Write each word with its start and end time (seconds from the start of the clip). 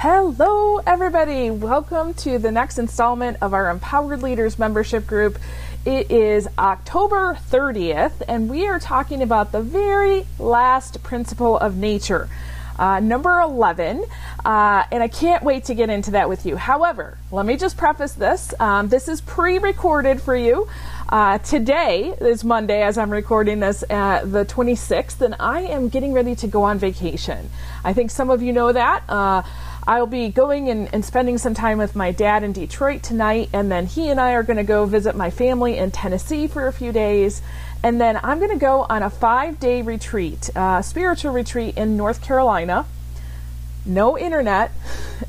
Hello, 0.00 0.78
everybody. 0.86 1.50
Welcome 1.50 2.14
to 2.14 2.38
the 2.38 2.52
next 2.52 2.78
installment 2.78 3.38
of 3.40 3.52
our 3.52 3.68
Empowered 3.68 4.22
Leaders 4.22 4.56
membership 4.56 5.08
group. 5.08 5.40
It 5.84 6.12
is 6.12 6.46
October 6.56 7.36
30th, 7.50 8.22
and 8.28 8.48
we 8.48 8.68
are 8.68 8.78
talking 8.78 9.22
about 9.22 9.50
the 9.50 9.60
very 9.60 10.24
last 10.38 11.02
principle 11.02 11.58
of 11.58 11.76
nature. 11.76 12.28
Uh, 12.78 13.00
number 13.00 13.40
11, 13.40 14.04
uh, 14.44 14.84
and 14.92 15.02
I 15.02 15.08
can't 15.08 15.42
wait 15.42 15.64
to 15.64 15.74
get 15.74 15.90
into 15.90 16.12
that 16.12 16.28
with 16.28 16.46
you. 16.46 16.56
However, 16.56 17.18
let 17.32 17.44
me 17.44 17.56
just 17.56 17.76
preface 17.76 18.12
this. 18.12 18.54
Um, 18.60 18.88
this 18.88 19.08
is 19.08 19.20
pre 19.20 19.58
recorded 19.58 20.22
for 20.22 20.36
you. 20.36 20.68
Uh, 21.08 21.38
today 21.38 22.14
is 22.20 22.44
Monday 22.44 22.82
as 22.82 22.96
I'm 22.96 23.10
recording 23.10 23.58
this, 23.58 23.82
uh, 23.90 24.24
the 24.24 24.44
26th, 24.44 25.20
and 25.22 25.34
I 25.40 25.62
am 25.62 25.88
getting 25.88 26.12
ready 26.12 26.36
to 26.36 26.46
go 26.46 26.62
on 26.62 26.78
vacation. 26.78 27.50
I 27.82 27.94
think 27.94 28.12
some 28.12 28.30
of 28.30 28.42
you 28.42 28.52
know 28.52 28.70
that. 28.70 29.02
Uh, 29.08 29.42
I'll 29.88 30.06
be 30.06 30.28
going 30.28 30.68
and, 30.68 30.92
and, 30.92 31.02
spending 31.02 31.38
some 31.38 31.54
time 31.54 31.78
with 31.78 31.96
my 31.96 32.12
dad 32.12 32.42
in 32.42 32.52
Detroit 32.52 33.02
tonight, 33.02 33.48
and 33.54 33.72
then 33.72 33.86
he 33.86 34.10
and 34.10 34.20
I 34.20 34.32
are 34.32 34.42
going 34.42 34.58
to 34.58 34.62
go 34.62 34.84
visit 34.84 35.16
my 35.16 35.30
family 35.30 35.78
in 35.78 35.90
Tennessee 35.92 36.46
for 36.46 36.66
a 36.66 36.74
few 36.74 36.92
days. 36.92 37.40
And 37.82 37.98
then 37.98 38.20
I'm 38.22 38.38
going 38.38 38.50
to 38.50 38.58
go 38.58 38.84
on 38.90 39.02
a 39.02 39.08
five 39.08 39.58
day 39.58 39.80
retreat, 39.80 40.54
uh, 40.54 40.82
spiritual 40.82 41.32
retreat 41.32 41.78
in 41.78 41.96
North 41.96 42.20
Carolina. 42.20 42.84
No 43.86 44.18
internet. 44.18 44.72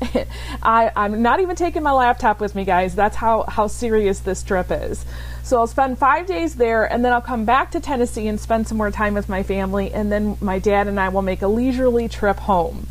I, 0.62 0.90
I'm 0.94 1.22
not 1.22 1.40
even 1.40 1.56
taking 1.56 1.82
my 1.82 1.92
laptop 1.92 2.38
with 2.38 2.54
me, 2.54 2.66
guys. 2.66 2.94
That's 2.94 3.16
how, 3.16 3.44
how 3.44 3.66
serious 3.66 4.20
this 4.20 4.42
trip 4.42 4.66
is. 4.70 5.06
So 5.42 5.56
I'll 5.56 5.68
spend 5.68 5.98
five 5.98 6.26
days 6.26 6.56
there, 6.56 6.84
and 6.84 7.02
then 7.02 7.14
I'll 7.14 7.22
come 7.22 7.46
back 7.46 7.70
to 7.70 7.80
Tennessee 7.80 8.28
and 8.28 8.38
spend 8.38 8.68
some 8.68 8.76
more 8.76 8.90
time 8.90 9.14
with 9.14 9.30
my 9.30 9.42
family, 9.42 9.90
and 9.90 10.12
then 10.12 10.36
my 10.38 10.58
dad 10.58 10.86
and 10.86 11.00
I 11.00 11.08
will 11.08 11.22
make 11.22 11.40
a 11.40 11.48
leisurely 11.48 12.08
trip 12.08 12.36
home. 12.36 12.88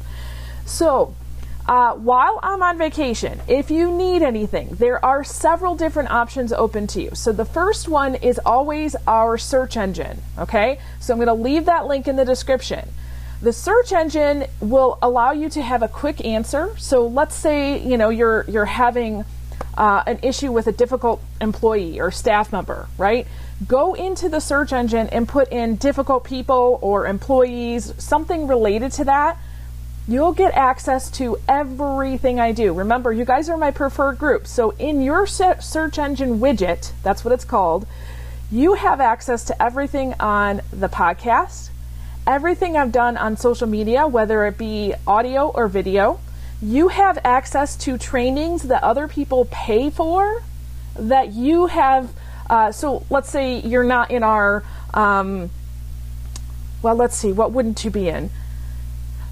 So, 0.65 1.13
uh, 1.69 1.93
while 1.93 2.39
I'm 2.41 2.63
on 2.63 2.79
vacation, 2.79 3.39
if 3.47 3.69
you 3.69 3.95
need 3.95 4.23
anything, 4.23 4.69
there 4.71 5.05
are 5.05 5.23
several 5.23 5.75
different 5.75 6.09
options 6.09 6.51
open 6.51 6.87
to 6.87 7.01
you. 7.03 7.11
So 7.13 7.31
the 7.31 7.45
first 7.45 7.87
one 7.87 8.15
is 8.15 8.39
always 8.43 8.95
our 9.05 9.37
search 9.37 9.77
engine. 9.77 10.19
Okay, 10.39 10.79
so 10.99 11.13
I'm 11.13 11.19
going 11.19 11.27
to 11.27 11.35
leave 11.35 11.65
that 11.65 11.85
link 11.85 12.07
in 12.07 12.15
the 12.15 12.25
description. 12.25 12.89
The 13.43 13.53
search 13.53 13.93
engine 13.93 14.47
will 14.59 14.97
allow 15.03 15.31
you 15.31 15.47
to 15.49 15.61
have 15.61 15.83
a 15.83 15.87
quick 15.87 16.25
answer. 16.25 16.75
So 16.79 17.05
let's 17.05 17.35
say 17.35 17.77
you 17.77 17.99
know 17.99 18.09
you're 18.09 18.45
you're 18.47 18.65
having 18.65 19.23
uh, 19.77 20.01
an 20.07 20.21
issue 20.23 20.51
with 20.51 20.65
a 20.65 20.71
difficult 20.71 21.21
employee 21.39 21.99
or 21.99 22.09
staff 22.09 22.51
member, 22.51 22.87
right? 22.97 23.27
Go 23.67 23.93
into 23.93 24.27
the 24.27 24.39
search 24.39 24.73
engine 24.73 25.07
and 25.09 25.29
put 25.29 25.49
in 25.49 25.75
difficult 25.75 26.23
people 26.23 26.79
or 26.81 27.05
employees, 27.05 27.93
something 27.99 28.47
related 28.47 28.91
to 28.93 29.03
that 29.03 29.37
you'll 30.09 30.33
get 30.33 30.53
access 30.55 31.11
to 31.11 31.37
everything 31.47 32.39
I 32.39 32.51
do. 32.51 32.73
Remember, 32.73 33.13
you 33.13 33.25
guys 33.25 33.47
are 33.47 33.57
my 33.57 33.69
preferred 33.69 34.17
group. 34.17 34.47
So 34.47 34.71
in 34.71 35.03
your 35.03 35.27
search 35.27 35.99
engine 35.99 36.39
widget, 36.39 36.91
that's 37.03 37.23
what 37.23 37.31
it's 37.31 37.45
called, 37.45 37.85
you 38.51 38.73
have 38.73 38.99
access 38.99 39.43
to 39.45 39.61
everything 39.61 40.15
on 40.19 40.61
the 40.71 40.89
podcast, 40.89 41.69
everything 42.25 42.75
I've 42.75 42.91
done 42.91 43.17
on 43.17 43.37
social 43.37 43.67
media, 43.67 44.07
whether 44.07 44.47
it 44.47 44.57
be 44.57 44.95
audio 45.05 45.49
or 45.49 45.67
video. 45.67 46.19
You 46.59 46.87
have 46.87 47.19
access 47.23 47.75
to 47.77 47.99
trainings 47.99 48.63
that 48.63 48.81
other 48.81 49.07
people 49.07 49.45
pay 49.51 49.91
for 49.91 50.41
that 50.95 51.33
you 51.33 51.67
have. 51.67 52.11
Uh, 52.49 52.71
so 52.71 53.05
let's 53.11 53.29
say 53.29 53.59
you're 53.59 53.83
not 53.83 54.09
in 54.09 54.23
our. 54.23 54.63
Um, 54.91 55.51
well, 56.81 56.95
let's 56.95 57.15
see, 57.15 57.31
what 57.31 57.51
wouldn't 57.51 57.83
you 57.85 57.91
be 57.91 58.09
in? 58.09 58.31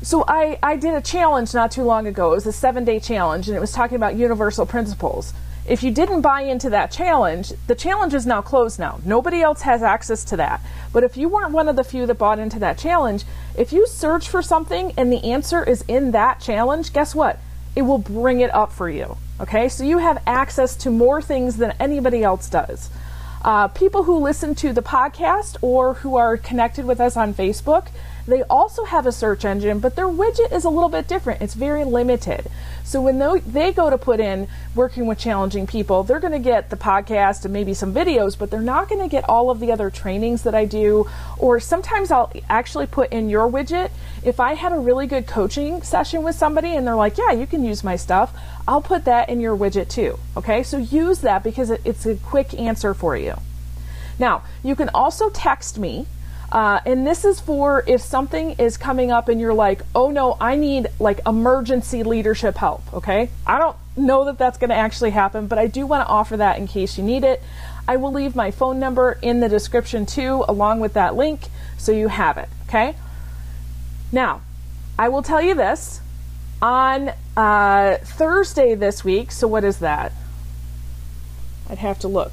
So 0.01 0.23
I, 0.27 0.59
I 0.61 0.75
did 0.75 0.93
a 0.93 1.01
challenge 1.01 1.53
not 1.53 1.71
too 1.71 1.83
long 1.83 2.07
ago. 2.07 2.31
It 2.31 2.35
was 2.35 2.45
a 2.45 2.52
seven 2.53 2.85
day 2.85 2.99
challenge, 2.99 3.47
and 3.47 3.58
it 3.58 3.59
was 3.59 3.71
talking 3.71 3.95
about 3.95 4.15
universal 4.15 4.65
principles. 4.65 5.33
If 5.67 5.83
you 5.83 5.91
didn't 5.91 6.21
buy 6.21 6.43
into 6.43 6.69
that 6.69 6.91
challenge, 6.91 7.52
the 7.67 7.75
challenge 7.75 8.13
is 8.13 8.25
now 8.25 8.41
closed 8.41 8.80
now. 8.80 9.02
Nobody 9.03 9.41
else 9.41 9.63
has 9.63 9.83
access 9.83 10.23
to 10.25 10.37
that. 10.37 10.61
But 10.93 11.03
if 11.03 11.17
you 11.17 11.27
weren't 11.27 11.52
one 11.52 11.67
of 11.67 11.75
the 11.75 11.83
few 11.83 12.05
that 12.05 12.15
bought 12.15 12.39
into 12.39 12.59
that 12.59 12.77
challenge, 12.77 13.25
if 13.57 13.73
you 13.73 13.86
search 13.86 14.30
for 14.30 14.41
something 14.41 14.93
and 14.95 15.11
the 15.11 15.25
answer 15.25 15.63
is 15.63 15.83
in 15.87 16.11
that 16.11 16.39
challenge, 16.39 16.93
guess 16.93 17.13
what? 17.13 17.39
It 17.75 17.81
will 17.81 17.97
bring 17.97 18.39
it 18.39 18.53
up 18.53 18.71
for 18.71 18.89
you. 18.89 19.17
Okay, 19.41 19.67
so 19.67 19.83
you 19.83 19.97
have 19.97 20.23
access 20.25 20.75
to 20.77 20.89
more 20.89 21.21
things 21.21 21.57
than 21.57 21.73
anybody 21.80 22.23
else 22.23 22.49
does. 22.49 22.89
Uh, 23.43 23.67
people 23.67 24.03
who 24.03 24.17
listen 24.17 24.55
to 24.55 24.71
the 24.71 24.81
podcast 24.81 25.57
or 25.61 25.95
who 25.95 26.15
are 26.15 26.37
connected 26.37 26.86
with 26.86 27.02
us 27.02 27.17
on 27.17 27.33
Facebook, 27.33 27.87
they 28.27 28.43
also 28.43 28.83
have 28.83 29.05
a 29.05 29.11
search 29.11 29.45
engine, 29.45 29.80
but 29.80 29.95
their 29.95 30.08
widget 30.08 30.52
is 30.52 30.65
a 30.65 30.70
little 30.70 30.89
bit 30.89 31.08
different. 31.08 31.42
It's 31.42 31.54
very 31.54 31.86
limited. 31.86 32.48
So 32.83 33.02
when 33.02 33.20
they 33.20 33.71
go 33.71 33.89
to 33.89 33.98
put 33.98 34.20
in 34.20 34.48
working 34.76 35.08
with 35.08 35.17
challenging 35.17 35.65
people, 35.65 36.04
they're 36.04 36.20
going 36.20 36.33
to 36.33 36.39
get 36.39 36.70
the 36.70 36.76
podcast 36.76 37.45
and 37.45 37.54
maybe 37.54 37.73
some 37.73 37.93
videos, 37.93 38.37
but 38.37 38.52
they're 38.52 38.61
not 38.61 38.89
going 38.89 39.02
to 39.02 39.08
get 39.08 39.27
all 39.27 39.49
of 39.49 39.60
the 39.60 39.71
other 39.71 39.89
trainings 39.89 40.43
that 40.43 40.54
I 40.54 40.66
do. 40.66 41.10
Or 41.37 41.60
sometimes 41.60 42.11
I'll 42.11 42.32
actually 42.49 42.86
put 42.86 43.11
in 43.11 43.30
your 43.30 43.49
widget. 43.49 43.92
If 44.23 44.39
I 44.39 44.55
had 44.55 44.73
a 44.73 44.77
really 44.77 45.08
good 45.08 45.26
coaching 45.26 45.82
session 45.82 46.23
with 46.23 46.36
somebody 46.36 46.76
and 46.76 46.86
they're 46.86 46.95
like, 46.95 47.17
yeah, 47.17 47.32
you 47.32 47.48
can 47.48 47.64
use 47.64 47.83
my 47.83 47.95
stuff, 47.95 48.37
I'll 48.67 48.82
put 48.82 49.05
that 49.05 49.30
in 49.30 49.39
your 49.39 49.55
widget 49.55 49.89
too. 49.89 50.20
Okay, 50.36 50.64
so 50.64 50.77
use 50.77 51.20
that 51.20 51.43
because 51.43 51.70
it's 51.70 52.05
a 52.05 52.16
quick 52.17 52.54
answer 52.54 52.93
for 52.93 53.16
you. 53.16 53.36
Now, 54.20 54.43
you 54.64 54.76
can 54.76 54.89
also 54.93 55.30
text 55.30 55.77
me 55.77 56.08
uh, 56.52 56.80
and 56.85 57.05
this 57.05 57.25
is 57.25 57.39
for 57.39 57.83
if 57.87 58.02
something 58.02 58.52
is 58.52 58.77
coming 58.77 59.11
up 59.11 59.27
and 59.27 59.41
you're 59.41 59.53
like, 59.53 59.81
oh 59.93 60.11
no, 60.11 60.37
I 60.39 60.55
need 60.55 60.87
like 60.99 61.19
emergency 61.25 62.03
leadership 62.03 62.55
help, 62.55 62.93
okay? 62.93 63.30
I 63.45 63.59
don't 63.59 63.75
know 63.97 64.25
that 64.25 64.37
that's 64.37 64.57
going 64.57 64.69
to 64.69 64.75
actually 64.75 65.11
happen, 65.11 65.47
but 65.47 65.59
I 65.59 65.67
do 65.67 65.86
want 65.86 66.07
to 66.07 66.11
offer 66.11 66.37
that 66.37 66.57
in 66.57 66.67
case 66.67 66.97
you 66.97 67.03
need 67.03 67.23
it. 67.23 67.41
I 67.87 67.97
will 67.97 68.13
leave 68.13 68.36
my 68.36 68.52
phone 68.52 68.80
number 68.80 69.17
in 69.21 69.41
the 69.41 69.49
description 69.49 70.05
too, 70.05 70.45
along 70.47 70.80
with 70.80 70.93
that 70.93 71.15
link, 71.15 71.47
so 71.77 71.91
you 71.91 72.07
have 72.07 72.37
it, 72.37 72.49
okay? 72.67 72.95
Now, 74.11 74.41
I 74.97 75.09
will 75.09 75.21
tell 75.21 75.41
you 75.41 75.53
this 75.53 75.99
on 76.61 77.11
uh, 77.36 77.97
Thursday 78.03 78.73
this 78.73 79.03
week, 79.03 79.31
so 79.31 79.47
what 79.47 79.63
is 79.65 79.80
that? 79.80 80.13
I'd 81.69 81.80
have 81.80 81.99
to 81.99 82.07
look. 82.07 82.31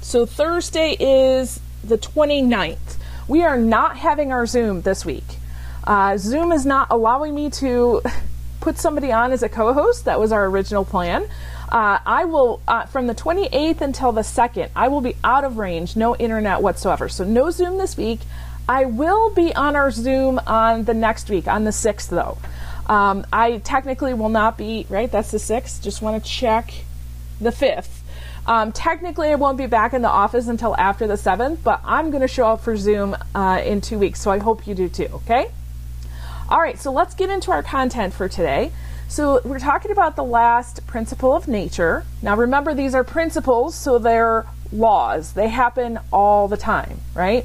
So 0.00 0.24
Thursday 0.24 0.96
is 0.98 1.60
the 1.82 1.98
29th. 1.98 2.96
We 3.28 3.42
are 3.42 3.58
not 3.58 3.96
having 3.96 4.32
our 4.32 4.46
Zoom 4.46 4.82
this 4.82 5.04
week. 5.04 5.24
Uh, 5.84 6.16
Zoom 6.18 6.52
is 6.52 6.66
not 6.66 6.88
allowing 6.90 7.34
me 7.34 7.50
to 7.50 8.02
put 8.60 8.78
somebody 8.78 9.12
on 9.12 9.32
as 9.32 9.42
a 9.42 9.48
co 9.48 9.72
host. 9.72 10.04
That 10.04 10.20
was 10.20 10.32
our 10.32 10.46
original 10.46 10.84
plan. 10.84 11.26
Uh, 11.70 11.98
I 12.04 12.24
will, 12.24 12.60
uh, 12.66 12.86
from 12.86 13.06
the 13.06 13.14
28th 13.14 13.80
until 13.80 14.10
the 14.12 14.22
2nd, 14.22 14.70
I 14.74 14.88
will 14.88 15.00
be 15.00 15.14
out 15.22 15.44
of 15.44 15.56
range, 15.58 15.94
no 15.94 16.16
internet 16.16 16.62
whatsoever. 16.62 17.08
So, 17.08 17.24
no 17.24 17.50
Zoom 17.50 17.78
this 17.78 17.96
week. 17.96 18.20
I 18.68 18.84
will 18.84 19.30
be 19.30 19.54
on 19.54 19.76
our 19.76 19.90
Zoom 19.90 20.40
on 20.46 20.84
the 20.84 20.94
next 20.94 21.30
week, 21.30 21.46
on 21.46 21.64
the 21.64 21.70
6th, 21.70 22.08
though. 22.08 22.38
Um, 22.92 23.24
I 23.32 23.58
technically 23.58 24.14
will 24.14 24.28
not 24.28 24.58
be, 24.58 24.86
right? 24.88 25.10
That's 25.10 25.30
the 25.30 25.38
6th. 25.38 25.80
Just 25.80 26.02
want 26.02 26.22
to 26.22 26.28
check 26.28 26.72
the 27.40 27.50
5th. 27.50 27.99
Um, 28.46 28.72
technically, 28.72 29.28
I 29.28 29.34
won't 29.34 29.58
be 29.58 29.66
back 29.66 29.92
in 29.92 30.02
the 30.02 30.08
office 30.08 30.48
until 30.48 30.76
after 30.76 31.06
the 31.06 31.14
7th, 31.14 31.58
but 31.62 31.80
I'm 31.84 32.10
going 32.10 32.22
to 32.22 32.28
show 32.28 32.46
up 32.48 32.62
for 32.62 32.76
Zoom 32.76 33.16
uh, 33.34 33.60
in 33.64 33.80
two 33.80 33.98
weeks, 33.98 34.20
so 34.20 34.30
I 34.30 34.38
hope 34.38 34.66
you 34.66 34.74
do 34.74 34.88
too, 34.88 35.08
okay? 35.12 35.50
All 36.48 36.60
right, 36.60 36.78
so 36.78 36.90
let's 36.90 37.14
get 37.14 37.30
into 37.30 37.52
our 37.52 37.62
content 37.62 38.14
for 38.14 38.28
today. 38.28 38.72
So, 39.08 39.40
we're 39.44 39.58
talking 39.58 39.90
about 39.90 40.14
the 40.14 40.24
last 40.24 40.86
principle 40.86 41.34
of 41.34 41.48
nature. 41.48 42.04
Now, 42.22 42.36
remember, 42.36 42.74
these 42.74 42.94
are 42.94 43.02
principles, 43.02 43.74
so 43.74 43.98
they're 43.98 44.46
laws. 44.72 45.32
They 45.32 45.48
happen 45.48 45.98
all 46.12 46.48
the 46.48 46.56
time, 46.56 47.00
right? 47.14 47.44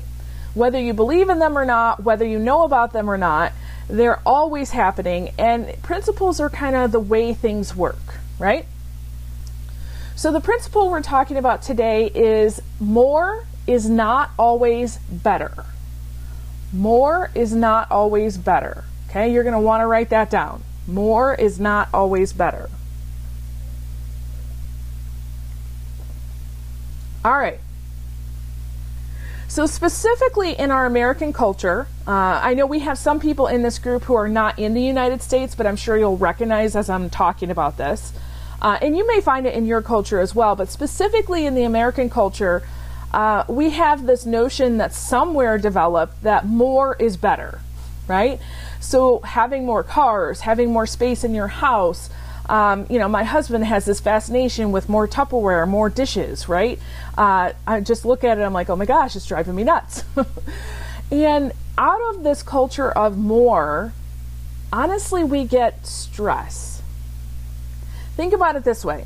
Whether 0.53 0.79
you 0.79 0.93
believe 0.93 1.29
in 1.29 1.39
them 1.39 1.57
or 1.57 1.65
not, 1.65 2.03
whether 2.03 2.25
you 2.25 2.39
know 2.39 2.63
about 2.63 2.93
them 2.93 3.09
or 3.09 3.17
not, 3.17 3.51
they're 3.89 4.21
always 4.25 4.71
happening, 4.71 5.31
and 5.37 5.81
principles 5.83 6.39
are 6.39 6.49
kind 6.49 6.75
of 6.75 6.91
the 6.91 6.99
way 6.99 7.33
things 7.33 7.75
work, 7.75 8.19
right? 8.39 8.65
So, 10.15 10.31
the 10.31 10.39
principle 10.39 10.89
we're 10.89 11.01
talking 11.01 11.35
about 11.35 11.61
today 11.61 12.07
is 12.07 12.61
more 12.79 13.45
is 13.67 13.89
not 13.89 14.31
always 14.39 14.97
better. 15.09 15.65
More 16.71 17.31
is 17.35 17.53
not 17.53 17.91
always 17.91 18.37
better. 18.37 18.85
Okay, 19.09 19.31
you're 19.31 19.43
going 19.43 19.53
to 19.53 19.59
want 19.59 19.81
to 19.81 19.87
write 19.87 20.09
that 20.11 20.29
down. 20.29 20.63
More 20.87 21.35
is 21.35 21.59
not 21.59 21.89
always 21.93 22.31
better. 22.31 22.69
All 27.25 27.37
right. 27.37 27.59
So, 29.49 29.65
specifically 29.65 30.53
in 30.53 30.71
our 30.71 30.85
American 30.85 31.33
culture, 31.33 31.87
uh, 32.07 32.39
I 32.41 32.53
know 32.53 32.65
we 32.65 32.79
have 32.79 32.97
some 32.97 33.19
people 33.19 33.47
in 33.47 33.63
this 33.63 33.79
group 33.79 34.03
who 34.03 34.13
are 34.13 34.29
not 34.29 34.59
in 34.59 34.73
the 34.73 34.81
United 34.81 35.21
States, 35.21 35.55
but 35.55 35.67
I'm 35.67 35.75
sure 35.75 35.97
you'll 35.97 36.17
recognize 36.17 36.73
as 36.75 36.89
I'm 36.89 37.09
talking 37.09 37.51
about 37.51 37.77
this. 37.77 38.13
Uh, 38.61 38.77
and 38.81 38.97
you 38.97 39.05
may 39.07 39.21
find 39.21 39.45
it 39.45 39.53
in 39.53 39.65
your 39.65 39.81
culture 39.81 40.19
as 40.19 40.33
well, 40.33 40.55
but 40.55 40.69
specifically 40.69 41.45
in 41.45 41.55
the 41.55 41.63
American 41.63 42.09
culture, 42.09 42.63
uh, 43.13 43.43
we 43.47 43.69
have 43.71 44.05
this 44.05 44.25
notion 44.25 44.77
that 44.77 44.93
somewhere 44.93 45.57
developed 45.57 46.23
that 46.23 46.45
more 46.45 46.95
is 46.99 47.17
better. 47.17 47.59
right? 48.07 48.39
So 48.79 49.19
having 49.19 49.65
more 49.65 49.83
cars, 49.83 50.41
having 50.41 50.71
more 50.71 50.85
space 50.85 51.23
in 51.23 51.33
your 51.33 51.47
house, 51.47 52.09
um, 52.47 52.85
you 52.89 52.99
know, 52.99 53.07
my 53.07 53.23
husband 53.23 53.65
has 53.65 53.85
this 53.85 53.99
fascination 53.99 54.71
with 54.71 54.87
more 54.87 55.07
Tupperware, 55.07 55.67
more 55.67 55.89
dishes, 55.89 56.47
right? 56.47 56.79
Uh, 57.17 57.53
I 57.65 57.79
just 57.81 58.05
look 58.05 58.23
at 58.23 58.37
it, 58.37 58.41
I'm 58.41 58.53
like, 58.53 58.69
oh 58.69 58.75
my 58.75 58.85
gosh, 58.85 59.15
it's 59.15 59.25
driving 59.25 59.55
me 59.55 59.63
nuts. 59.63 60.03
and 61.11 61.51
out 61.77 62.15
of 62.15 62.23
this 62.23 62.43
culture 62.43 62.91
of 62.91 63.17
more, 63.17 63.93
honestly, 64.71 65.23
we 65.23 65.43
get 65.45 65.87
stress. 65.87 66.74
Think 68.15 68.33
about 68.33 68.55
it 68.55 68.63
this 68.63 68.85
way. 68.85 69.05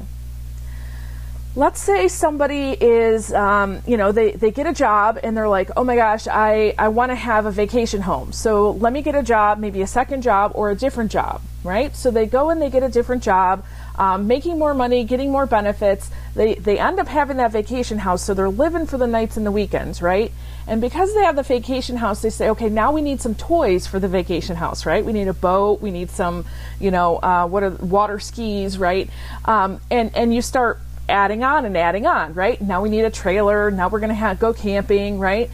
Let's 1.56 1.82
say 1.82 2.08
somebody 2.08 2.72
is 2.72 3.34
um, 3.34 3.82
you 3.88 3.98
know 3.98 4.12
they, 4.12 4.32
they 4.32 4.52
get 4.52 4.68
a 4.68 4.74
job 4.74 5.20
and 5.24 5.36
they're 5.36 5.50
like 5.50 5.72
oh 5.76 5.84
my 5.84 5.96
gosh 5.96 6.28
i, 6.28 6.76
I 6.78 6.90
want 6.90 7.12
to 7.12 7.16
have 7.16 7.46
a 7.46 7.52
vacation 7.52 8.02
home. 8.02 8.32
So 8.32 8.72
let 8.72 8.94
me 8.94 9.02
get 9.02 9.16
a 9.16 9.24
job 9.24 9.58
maybe 9.58 9.82
a 9.82 9.88
second 9.88 10.22
job 10.22 10.52
or 10.56 10.70
a 10.70 10.76
different 10.76 11.12
job 11.12 11.42
right? 11.64 11.96
So 11.96 12.12
they 12.12 12.26
go 12.26 12.50
and 12.50 12.62
they 12.62 12.70
get 12.70 12.84
a 12.84 12.90
different 12.90 13.24
job 13.24 13.66
um, 14.00 14.26
making 14.26 14.58
more 14.58 14.74
money 14.74 15.04
getting 15.04 15.32
more 15.32 15.46
benefits 15.46 16.10
they, 16.34 16.56
they 16.56 16.80
end 16.80 17.00
up 17.00 17.08
having 17.08 17.38
that 17.38 17.52
vacation 17.52 18.00
house 18.00 18.24
so 18.24 18.34
they're 18.34 18.50
living 18.50 18.88
for 18.88 18.98
the 18.98 19.06
nights 19.06 19.38
and 19.38 19.46
the 19.46 19.52
weekends 19.52 20.02
right 20.02 20.32
and 20.66 20.82
because 20.82 21.14
they 21.14 21.22
have 21.22 21.36
the 21.36 21.44
vacation 21.44 21.98
house 21.98 22.24
they 22.24 22.30
say 22.32 22.50
okay 22.50 22.70
now 22.70 22.92
we 22.92 23.02
need 23.02 23.22
some 23.22 23.36
toys 23.36 23.86
for 23.86 24.00
the 24.00 24.08
vacation 24.08 24.56
house 24.56 24.86
right 24.86 25.06
we 25.06 25.14
need 25.14 25.28
a 25.28 25.34
boat 25.34 25.82
we 25.82 25.92
need 25.92 26.10
some 26.10 26.46
you 26.80 26.90
know 26.90 27.18
uh, 27.18 27.46
what 27.46 27.62
are 27.62 27.70
water 27.70 28.20
skis 28.20 28.80
right 28.80 29.10
um, 29.46 29.80
and 29.92 30.16
and 30.16 30.34
you 30.34 30.42
start 30.42 30.80
adding 31.10 31.44
on 31.44 31.66
and 31.66 31.76
adding 31.76 32.06
on, 32.06 32.34
right? 32.34 32.62
Now 32.62 32.82
we 32.82 32.90
need 32.90 33.02
a 33.02 33.10
trailer. 33.10 33.72
Now 33.72 33.90
we're 33.90 34.00
going 34.00 34.16
to 34.16 34.38
go 34.40 34.54
camping, 34.54 35.20
right? 35.20 35.50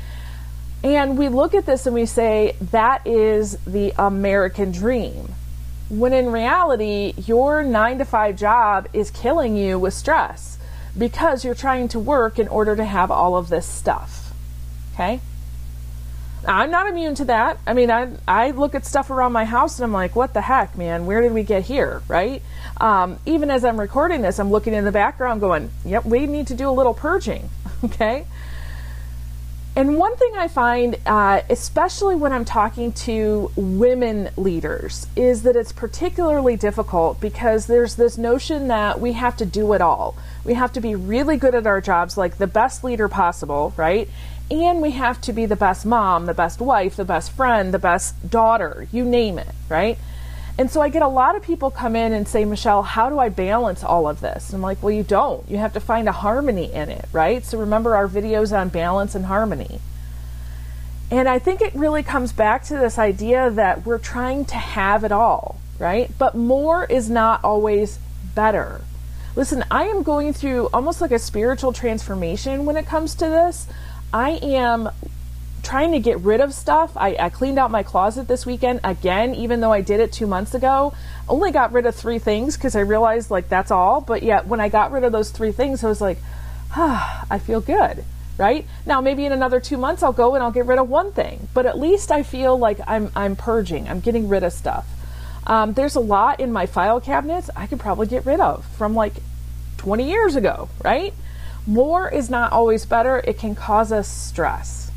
And 0.83 1.17
we 1.17 1.29
look 1.29 1.55
at 1.55 1.65
this 1.65 1.87
and 1.87 1.95
we 1.95 2.05
say, 2.05 2.55
that 2.71 3.07
is 3.07 3.57
the 3.65 3.93
American 3.97 4.71
dream. 4.71 5.33
When 5.89 6.13
in 6.13 6.31
reality, 6.31 7.13
your 7.17 7.63
nine 7.63 7.99
to 7.99 8.05
five 8.05 8.35
job 8.35 8.87
is 8.93 9.11
killing 9.11 9.55
you 9.55 9.77
with 9.77 9.93
stress 9.93 10.57
because 10.97 11.45
you're 11.45 11.55
trying 11.55 11.87
to 11.89 11.99
work 11.99 12.39
in 12.39 12.47
order 12.47 12.75
to 12.75 12.85
have 12.85 13.11
all 13.11 13.35
of 13.35 13.49
this 13.49 13.65
stuff. 13.65 14.33
Okay? 14.93 15.19
I'm 16.47 16.71
not 16.71 16.87
immune 16.87 17.15
to 17.15 17.25
that. 17.25 17.59
I 17.65 17.73
mean, 17.73 17.89
I 17.89 18.09
I 18.27 18.51
look 18.51 18.75
at 18.75 18.85
stuff 18.85 19.09
around 19.09 19.33
my 19.33 19.45
house 19.45 19.79
and 19.79 19.83
I'm 19.83 19.93
like, 19.93 20.15
what 20.15 20.33
the 20.33 20.41
heck, 20.41 20.77
man? 20.77 21.05
Where 21.05 21.21
did 21.21 21.33
we 21.33 21.43
get 21.43 21.63
here, 21.63 22.01
right? 22.07 22.41
Um, 22.79 23.19
even 23.25 23.49
as 23.49 23.65
I'm 23.65 23.79
recording 23.79 24.21
this, 24.21 24.39
I'm 24.39 24.51
looking 24.51 24.73
in 24.73 24.85
the 24.85 24.91
background, 24.91 25.41
going, 25.41 25.71
yep, 25.83 26.05
we 26.05 26.27
need 26.27 26.47
to 26.47 26.53
do 26.53 26.69
a 26.69 26.71
little 26.71 26.93
purging, 26.93 27.49
okay? 27.83 28.25
And 29.77 29.97
one 29.97 30.15
thing 30.15 30.31
I 30.37 30.47
find, 30.47 30.97
uh, 31.05 31.41
especially 31.49 32.15
when 32.15 32.31
I'm 32.31 32.45
talking 32.45 32.93
to 32.93 33.51
women 33.57 34.29
leaders, 34.37 35.05
is 35.17 35.43
that 35.43 35.57
it's 35.57 35.73
particularly 35.73 36.55
difficult 36.55 37.19
because 37.19 37.67
there's 37.67 37.95
this 37.95 38.17
notion 38.17 38.69
that 38.69 39.01
we 39.01 39.11
have 39.13 39.35
to 39.37 39.45
do 39.45 39.73
it 39.73 39.81
all. 39.81 40.15
We 40.45 40.53
have 40.53 40.71
to 40.73 40.81
be 40.81 40.95
really 40.95 41.35
good 41.35 41.55
at 41.55 41.67
our 41.67 41.81
jobs, 41.81 42.17
like 42.17 42.37
the 42.37 42.47
best 42.47 42.85
leader 42.85 43.09
possible, 43.09 43.73
right? 43.75 44.07
and 44.51 44.81
we 44.81 44.91
have 44.91 45.19
to 45.21 45.33
be 45.33 45.45
the 45.45 45.55
best 45.55 45.85
mom, 45.85 46.25
the 46.27 46.33
best 46.33 46.59
wife, 46.59 46.95
the 46.95 47.05
best 47.05 47.31
friend, 47.31 47.73
the 47.73 47.79
best 47.79 48.29
daughter, 48.29 48.87
you 48.91 49.03
name 49.03 49.39
it, 49.39 49.49
right? 49.69 49.97
And 50.57 50.71
so 50.71 50.81
I 50.81 50.89
get 50.89 51.01
a 51.01 51.07
lot 51.07 51.35
of 51.35 51.43
people 51.43 51.69
come 51.69 51.95
in 51.95 52.13
and 52.13 52.27
say, 52.27 52.45
Michelle, 52.45 52.81
how 52.81 53.09
do 53.09 53.19
I 53.19 53.27
balance 53.27 53.83
all 53.83 54.07
of 54.07 54.21
this? 54.21 54.49
And 54.49 54.57
I'm 54.57 54.61
like, 54.61 54.81
well, 54.81 54.93
you 54.93 55.03
don't. 55.03 55.47
You 55.49 55.57
have 55.57 55.73
to 55.73 55.81
find 55.81 56.07
a 56.07 56.13
harmony 56.13 56.71
in 56.71 56.89
it, 56.89 57.05
right? 57.11 57.43
So 57.43 57.57
remember 57.57 57.95
our 57.95 58.07
videos 58.07 58.57
on 58.57 58.69
balance 58.69 59.15
and 59.15 59.25
harmony. 59.25 59.81
And 61.11 61.27
I 61.27 61.39
think 61.39 61.61
it 61.61 61.75
really 61.75 62.03
comes 62.03 62.31
back 62.31 62.63
to 62.65 62.77
this 62.77 62.97
idea 62.97 63.51
that 63.51 63.85
we're 63.85 63.99
trying 63.99 64.45
to 64.45 64.55
have 64.55 65.03
it 65.03 65.11
all, 65.11 65.59
right? 65.77 66.09
But 66.17 66.35
more 66.35 66.85
is 66.85 67.09
not 67.09 67.43
always 67.43 67.99
better. 68.33 68.81
Listen, 69.35 69.65
I 69.69 69.85
am 69.85 70.03
going 70.03 70.31
through 70.31 70.69
almost 70.73 71.01
like 71.01 71.11
a 71.11 71.19
spiritual 71.19 71.73
transformation 71.73 72.65
when 72.65 72.77
it 72.77 72.85
comes 72.85 73.13
to 73.15 73.25
this. 73.25 73.67
I 74.13 74.39
am 74.41 74.89
trying 75.65 75.91
to 75.91 75.99
get 75.99 76.19
rid 76.19 76.39
of 76.39 76.53
stuff. 76.53 76.95
I, 76.95 77.17
I, 77.19 77.29
cleaned 77.29 77.59
out 77.59 77.71
my 77.71 77.83
closet 77.83 78.27
this 78.27 78.45
weekend 78.45 78.79
again, 78.83 79.35
even 79.35 79.59
though 79.59 79.73
I 79.73 79.81
did 79.81 79.99
it 79.99 80.13
two 80.13 80.27
months 80.27 80.53
ago. 80.53 80.93
Only 81.27 81.51
got 81.51 81.73
rid 81.73 81.85
of 81.85 81.95
three 81.95 82.19
things 82.19 82.55
because 82.55 82.75
I 82.75 82.81
realized 82.81 83.31
like 83.31 83.49
that's 83.49 83.71
all. 83.71 83.99
But 83.99 84.23
yet, 84.23 84.47
when 84.47 84.59
I 84.59 84.69
got 84.69 84.91
rid 84.91 85.03
of 85.03 85.11
those 85.11 85.31
three 85.31 85.51
things, 85.51 85.83
I 85.83 85.87
was 85.87 85.99
like, 85.99 86.19
ah, 86.71 87.25
I 87.29 87.39
feel 87.39 87.61
good. 87.61 88.05
Right 88.37 88.65
now, 88.85 89.01
maybe 89.01 89.25
in 89.25 89.31
another 89.31 89.59
two 89.59 89.77
months, 89.77 90.03
I'll 90.03 90.13
go 90.13 90.35
and 90.35 90.43
I'll 90.43 90.51
get 90.51 90.65
rid 90.65 90.77
of 90.77 90.87
one 90.87 91.11
thing. 91.11 91.47
But 91.53 91.65
at 91.65 91.79
least 91.79 92.11
I 92.11 92.21
feel 92.23 92.57
like 92.57 92.79
I'm 92.85 93.11
I'm 93.15 93.35
purging. 93.35 93.89
I'm 93.89 93.99
getting 93.99 94.29
rid 94.29 94.43
of 94.43 94.53
stuff. 94.53 94.87
Um, 95.47 95.73
there's 95.73 95.95
a 95.95 95.99
lot 95.99 96.39
in 96.39 96.51
my 96.51 96.65
file 96.65 96.99
cabinets 96.99 97.49
I 97.55 97.67
could 97.67 97.79
probably 97.79 98.07
get 98.07 98.25
rid 98.25 98.39
of 98.39 98.65
from 98.77 98.95
like 98.95 99.13
20 99.77 100.07
years 100.07 100.35
ago. 100.35 100.69
Right 100.83 101.13
more 101.67 102.09
is 102.09 102.29
not 102.29 102.51
always 102.51 102.85
better, 102.85 103.23
it 103.25 103.39
can 103.39 103.55
cause 103.55 103.91
us 103.91 104.07
stress. 104.07 104.91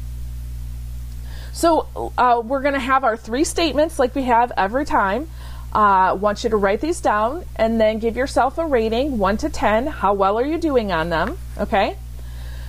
So, 1.59 2.13
uh, 2.17 2.41
we're 2.45 2.63
going 2.63 2.75
to 2.75 2.79
have 2.79 3.03
our 3.03 3.17
three 3.17 3.43
statements 3.43 3.99
like 3.99 4.15
we 4.15 4.23
have 4.23 4.53
every 4.57 4.85
time. 4.85 5.29
I 5.73 6.11
uh, 6.11 6.15
want 6.15 6.45
you 6.45 6.51
to 6.51 6.57
write 6.57 6.81
these 6.81 7.01
down 7.01 7.47
and 7.57 7.81
then 7.81 7.99
give 7.99 8.17
yourself 8.17 8.59
a 8.59 8.65
rating 8.65 9.19
1 9.19 9.39
to 9.39 9.49
10. 9.49 9.89
How 9.89 10.15
well 10.15 10.39
are 10.39 10.47
you 10.47 10.57
doing 10.57 10.93
on 10.93 11.11
them? 11.11 11.37
Okay. 11.59 11.97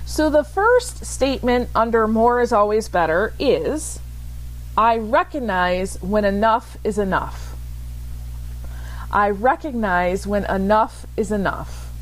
So, 0.06 0.28
the 0.28 0.42
first 0.42 1.04
statement 1.04 1.70
under 1.72 2.08
more 2.08 2.40
is 2.40 2.52
always 2.52 2.88
better 2.88 3.32
is 3.38 4.00
I 4.76 4.96
recognize 4.96 6.02
when 6.02 6.24
enough 6.24 6.76
is 6.82 6.98
enough. 6.98 7.54
I 9.12 9.30
recognize 9.30 10.26
when 10.26 10.44
enough 10.46 11.06
is 11.16 11.30
enough. 11.30 11.92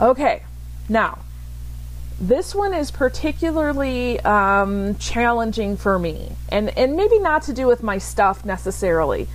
Okay, 0.00 0.44
now 0.88 1.18
this 2.20 2.54
one 2.54 2.72
is 2.72 2.90
particularly 2.90 4.20
um, 4.20 4.96
challenging 4.96 5.76
for 5.76 5.98
me, 5.98 6.32
and 6.50 6.76
and 6.76 6.96
maybe 6.96 7.18
not 7.18 7.42
to 7.42 7.52
do 7.52 7.66
with 7.66 7.82
my 7.82 7.98
stuff 7.98 8.44
necessarily, 8.44 9.28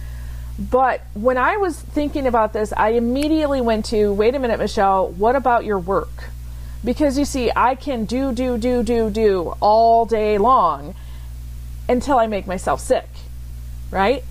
but 0.58 1.02
when 1.14 1.38
I 1.38 1.58
was 1.58 1.80
thinking 1.80 2.26
about 2.26 2.54
this, 2.54 2.74
I 2.76 2.90
immediately 2.90 3.62
went 3.62 3.86
to 3.86 4.14
wait 4.14 4.36
a 4.36 4.40
minute, 4.40 4.60
Michelle, 4.60 5.10
what 5.10 5.36
about 5.36 5.66
your 5.66 5.80
work? 5.80 6.30
Because 6.84 7.18
you 7.18 7.26
see, 7.26 7.52
I 7.56 7.76
can 7.76 8.06
do 8.06 8.32
do 8.32 8.58
do 8.58 8.82
do 8.84 9.10
do 9.10 9.54
all 9.60 10.06
day 10.06 10.38
long 10.38 10.96
until 11.88 12.18
I 12.18 12.28
make 12.28 12.48
myself 12.48 12.80
sick, 12.82 13.08
right? 13.92 14.24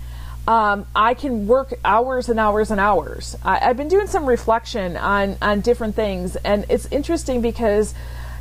um, 0.47 0.85
I 0.95 1.13
can 1.13 1.47
work 1.47 1.73
hours 1.85 2.29
and 2.29 2.39
hours 2.39 2.71
and 2.71 2.79
hours. 2.79 3.37
I, 3.43 3.59
have 3.59 3.77
been 3.77 3.87
doing 3.87 4.07
some 4.07 4.25
reflection 4.25 4.97
on 4.97 5.37
on 5.41 5.61
different 5.61 5.95
things, 5.95 6.35
and 6.37 6.65
it's 6.69 6.87
interesting 6.87 7.41
because 7.41 7.93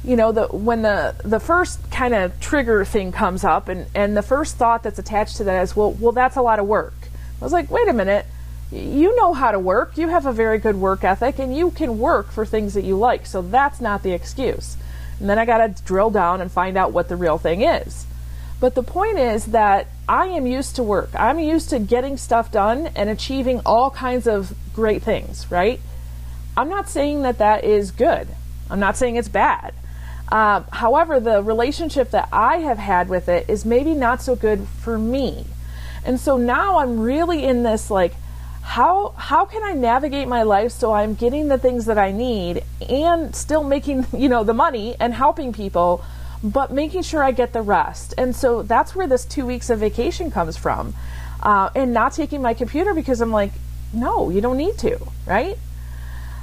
you 0.05 0.17
know 0.17 0.33
the 0.33 0.47
when 0.49 0.83
the 0.83 1.15
the 1.25 1.41
first 1.41 1.91
kind 1.91 2.15
of 2.15 2.39
trigger 2.41 2.85
thing 2.85 3.13
comes 3.13 3.45
up, 3.45 3.69
and 3.69 3.87
and 3.95 4.17
the 4.17 4.23
first 4.23 4.57
thought 4.57 4.83
that's 4.83 4.99
attached 4.99 5.37
to 5.39 5.45
that 5.45 5.63
is 5.63 5.77
well, 5.77 5.93
well, 5.93 6.13
that's 6.13 6.37
a 6.37 6.43
lot 6.43 6.59
of 6.59 6.67
work. 6.67 6.95
I 7.41 7.45
was 7.45 7.53
like, 7.53 7.71
wait 7.71 7.89
a 7.89 7.93
minute. 7.93 8.27
You 8.73 9.17
know 9.17 9.33
how 9.33 9.51
to 9.51 9.59
work. 9.59 9.99
You 9.99 10.09
have 10.09 10.27
a 10.27 10.33
very 10.33 10.59
good 10.59 10.77
work 10.77 11.03
ethic, 11.03 11.39
and 11.39 11.57
you 11.57 11.73
can 11.73 11.99
work 11.99 12.31
for 12.31 12.47
things 12.47 12.75
that 12.75 12.85
you 12.85 12.97
like. 12.97 13.27
So 13.27 13.43
that's 13.43 13.81
not 13.81 14.05
the 14.05 14.13
excuse. 14.13 14.77
And 15.19 15.29
then 15.29 15.39
I 15.39 15.45
got 15.45 15.59
to 15.59 15.83
drill 15.83 16.11
down 16.11 16.41
and 16.41 16.53
find 16.53 16.77
out 16.77 16.93
what 16.93 17.09
the 17.09 17.17
real 17.17 17.37
thing 17.37 17.63
is. 17.63 18.07
But 18.61 18.75
the 18.75 18.83
point 18.83 19.19
is 19.19 19.47
that 19.47 19.89
I 20.09 20.27
am 20.27 20.47
used 20.47 20.77
to 20.77 20.83
work. 20.83 21.11
I'm 21.15 21.39
used 21.39 21.71
to 21.71 21.79
getting 21.79 22.17
stuff 22.17 22.53
done 22.53 22.89
and 22.95 23.11
achieving 23.11 23.61
all 23.67 23.91
kinds 23.91 24.27
of 24.27 24.55
great 24.75 25.03
things, 25.03 25.51
right? 25.51 25.81
I'm 26.57 26.69
not 26.69 26.89
saying 26.89 27.23
that 27.23 27.39
that 27.39 27.65
is 27.65 27.91
good. 27.91 28.29
I'm 28.69 28.81
not 28.81 28.97
saying 28.97 29.17
it's 29.17 29.29
bad. 29.29 29.73
Uh, 30.31 30.63
however, 30.73 31.19
the 31.19 31.43
relationship 31.43 32.11
that 32.13 32.29
I 32.33 32.59
have 32.59 32.79
had 32.79 33.09
with 33.09 33.29
it 33.29 33.49
is 33.49 33.65
maybe 33.65 33.95
not 33.95 34.23
so 34.23 34.37
good 34.37 34.67
for 34.81 34.99
me. 34.99 35.47
And 36.05 36.21
so 36.21 36.37
now 36.37 36.79
I'm 36.79 37.01
really 37.01 37.45
in 37.45 37.63
this 37.63 37.91
like, 37.91 38.15
how 38.63 39.15
how 39.17 39.47
can 39.47 39.65
I 39.65 39.73
navigate 39.73 40.29
my 40.29 40.43
life 40.43 40.71
so 40.71 40.93
I'm 40.93 41.15
getting 41.15 41.49
the 41.49 41.59
things 41.59 41.87
that 41.87 41.99
I 41.99 42.13
need 42.13 42.63
and 42.89 43.35
still 43.35 43.65
making 43.65 44.07
you 44.17 44.29
know 44.29 44.45
the 44.45 44.55
money 44.55 44.95
and 45.01 45.13
helping 45.13 45.53
people 45.53 46.05
but 46.43 46.73
making 46.73 47.03
sure 47.03 47.23
I 47.23 47.33
get 47.33 47.53
the 47.53 47.63
rest. 47.63 48.15
And 48.17 48.35
so 48.35 48.63
that's 48.63 48.95
where 48.95 49.07
this 49.07 49.25
two 49.25 49.45
weeks 49.47 49.71
of 49.71 49.81
vacation 49.81 50.31
comes 50.31 50.57
from. 50.57 50.95
Uh, 51.43 51.71
and 51.75 51.93
not 51.93 52.13
taking 52.13 52.43
my 52.43 52.55
computer 52.55 52.95
because 52.95 53.21
I'm 53.21 53.31
like, 53.31 53.53
no, 53.93 54.31
you 54.31 54.41
don't 54.41 54.57
need 54.57 54.79
to, 54.79 54.99
right? 55.27 55.59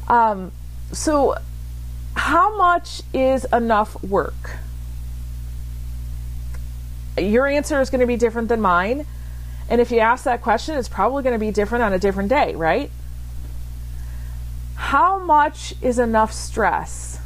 Um, 0.08 0.52
so, 0.92 1.36
how 2.18 2.58
much 2.58 3.04
is 3.14 3.46
enough 3.54 4.04
work? 4.04 4.58
Your 7.18 7.48
answer 7.48 7.80
is 7.80 7.90
going 7.90 8.02
to 8.02 8.08
be 8.08 8.18
different 8.18 8.50
than 8.50 8.60
mine. 8.60 9.06
And 9.70 9.80
if 9.80 9.92
you 9.92 10.00
ask 10.00 10.24
that 10.26 10.42
question, 10.42 10.78
it's 10.78 10.90
probably 10.90 11.24
going 11.24 11.34
to 11.34 11.40
be 11.40 11.52
different 11.52 11.84
on 11.84 11.94
a 11.94 12.00
different 12.00 12.30
day, 12.30 12.56
right? 12.56 12.90
How 14.76 15.20
much 15.24 15.74
is 15.82 16.00
enough 16.00 16.34
stress? 16.34 17.20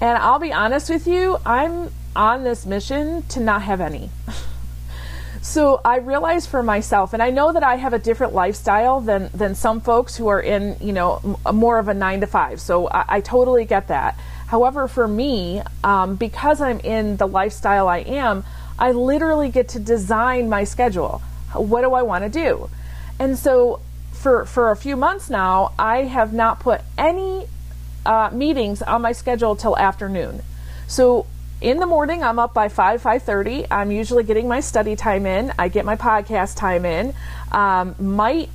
And 0.00 0.18
I'll 0.18 0.38
be 0.38 0.52
honest 0.52 0.90
with 0.90 1.06
you, 1.06 1.38
I'm 1.46 1.90
on 2.14 2.44
this 2.44 2.66
mission 2.66 3.22
to 3.28 3.40
not 3.40 3.62
have 3.62 3.80
any. 3.80 4.10
So 5.42 5.80
I 5.84 5.98
realize 5.98 6.46
for 6.46 6.62
myself, 6.62 7.12
and 7.12 7.22
I 7.22 7.30
know 7.30 7.52
that 7.52 7.62
I 7.62 7.76
have 7.76 7.92
a 7.92 7.98
different 7.98 8.34
lifestyle 8.34 9.00
than 9.00 9.30
than 9.32 9.54
some 9.54 9.80
folks 9.80 10.16
who 10.16 10.28
are 10.28 10.40
in, 10.40 10.76
you 10.80 10.92
know, 10.92 11.38
more 11.52 11.78
of 11.78 11.88
a 11.88 11.94
nine 11.94 12.20
to 12.20 12.26
five. 12.26 12.60
So 12.60 12.88
I, 12.88 13.04
I 13.08 13.20
totally 13.20 13.64
get 13.64 13.88
that. 13.88 14.18
However, 14.46 14.88
for 14.88 15.06
me, 15.08 15.62
um, 15.82 16.16
because 16.16 16.60
I'm 16.60 16.80
in 16.80 17.16
the 17.16 17.26
lifestyle 17.26 17.88
I 17.88 17.98
am, 17.98 18.44
I 18.78 18.92
literally 18.92 19.50
get 19.50 19.68
to 19.70 19.80
design 19.80 20.48
my 20.48 20.64
schedule. 20.64 21.22
What 21.52 21.82
do 21.82 21.94
I 21.94 22.02
want 22.02 22.24
to 22.24 22.30
do? 22.30 22.68
And 23.18 23.38
so 23.38 23.80
for 24.12 24.44
for 24.44 24.70
a 24.70 24.76
few 24.76 24.96
months 24.96 25.30
now, 25.30 25.72
I 25.78 26.02
have 26.04 26.32
not 26.32 26.60
put 26.60 26.80
any 26.98 27.46
uh, 28.04 28.30
meetings 28.32 28.82
on 28.82 29.02
my 29.02 29.12
schedule 29.12 29.56
till 29.56 29.76
afternoon. 29.76 30.42
So 30.86 31.26
in 31.60 31.78
the 31.78 31.86
morning 31.86 32.22
i'm 32.22 32.38
up 32.38 32.52
by 32.52 32.68
5 32.68 33.02
5.30 33.02 33.66
i'm 33.70 33.90
usually 33.90 34.22
getting 34.24 34.46
my 34.46 34.60
study 34.60 34.94
time 34.94 35.24
in. 35.26 35.52
I 35.58 35.68
get 35.68 35.84
my 35.84 35.96
podcast 35.96 36.56
time 36.56 36.84
in. 36.84 37.14
Um, 37.50 37.94
might 37.98 38.50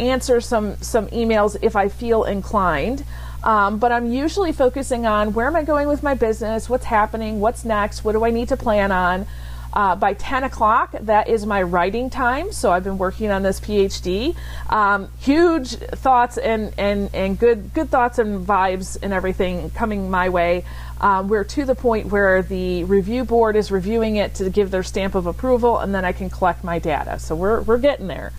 answer 0.00 0.40
some 0.40 0.76
some 0.76 1.06
emails 1.08 1.56
if 1.62 1.76
i 1.76 1.88
feel 1.88 2.24
inclined. 2.24 3.04
Um, 3.44 3.78
but 3.78 3.92
i'm 3.92 4.10
usually 4.10 4.52
focusing 4.52 5.06
on 5.06 5.34
where 5.34 5.46
am 5.46 5.56
i 5.56 5.62
going 5.62 5.88
with 5.88 6.02
my 6.02 6.14
business? 6.14 6.68
What's 6.68 6.86
happening? 6.86 7.40
What's 7.40 7.64
next? 7.64 8.04
What 8.04 8.12
do 8.12 8.24
i 8.24 8.30
need 8.30 8.48
to 8.48 8.56
plan 8.56 8.90
on 8.90 9.26
uh, 9.76 9.94
by 9.94 10.14
10 10.14 10.42
o'clock, 10.42 10.92
that 11.02 11.28
is 11.28 11.44
my 11.44 11.60
writing 11.62 12.08
time. 12.08 12.50
So 12.50 12.72
I've 12.72 12.82
been 12.82 12.96
working 12.96 13.30
on 13.30 13.42
this 13.42 13.60
PhD. 13.60 14.34
Um, 14.70 15.10
huge 15.18 15.76
thoughts 15.76 16.38
and, 16.38 16.72
and, 16.78 17.10
and 17.12 17.38
good 17.38 17.74
good 17.74 17.90
thoughts 17.90 18.18
and 18.18 18.46
vibes 18.46 18.96
and 19.02 19.12
everything 19.12 19.68
coming 19.68 20.10
my 20.10 20.30
way. 20.30 20.64
Um, 20.98 21.28
we're 21.28 21.44
to 21.44 21.66
the 21.66 21.74
point 21.74 22.06
where 22.06 22.40
the 22.40 22.84
review 22.84 23.26
board 23.26 23.54
is 23.54 23.70
reviewing 23.70 24.16
it 24.16 24.36
to 24.36 24.48
give 24.48 24.70
their 24.70 24.82
stamp 24.82 25.14
of 25.14 25.26
approval, 25.26 25.78
and 25.78 25.94
then 25.94 26.06
I 26.06 26.12
can 26.12 26.30
collect 26.30 26.64
my 26.64 26.78
data. 26.78 27.18
So 27.18 27.34
we're, 27.34 27.60
we're 27.60 27.76
getting 27.76 28.06
there. 28.06 28.32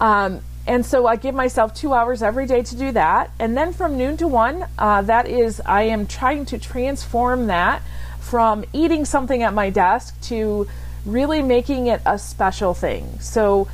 Um, 0.00 0.40
and 0.66 0.86
so 0.86 1.06
I 1.06 1.16
give 1.16 1.34
myself 1.34 1.74
two 1.74 1.92
hours 1.92 2.22
every 2.22 2.46
day 2.46 2.62
to 2.62 2.76
do 2.76 2.92
that. 2.92 3.30
And 3.38 3.54
then 3.54 3.74
from 3.74 3.98
noon 3.98 4.16
to 4.16 4.26
one, 4.26 4.64
uh, 4.78 5.02
that 5.02 5.28
is, 5.28 5.60
I 5.66 5.82
am 5.82 6.06
trying 6.06 6.46
to 6.46 6.58
transform 6.58 7.48
that 7.48 7.82
from 8.22 8.64
eating 8.72 9.04
something 9.04 9.42
at 9.42 9.52
my 9.52 9.68
desk 9.68 10.18
to 10.22 10.66
really 11.04 11.42
making 11.42 11.88
it 11.88 12.00
a 12.06 12.18
special 12.18 12.72
thing. 12.72 13.18
So, 13.20 13.68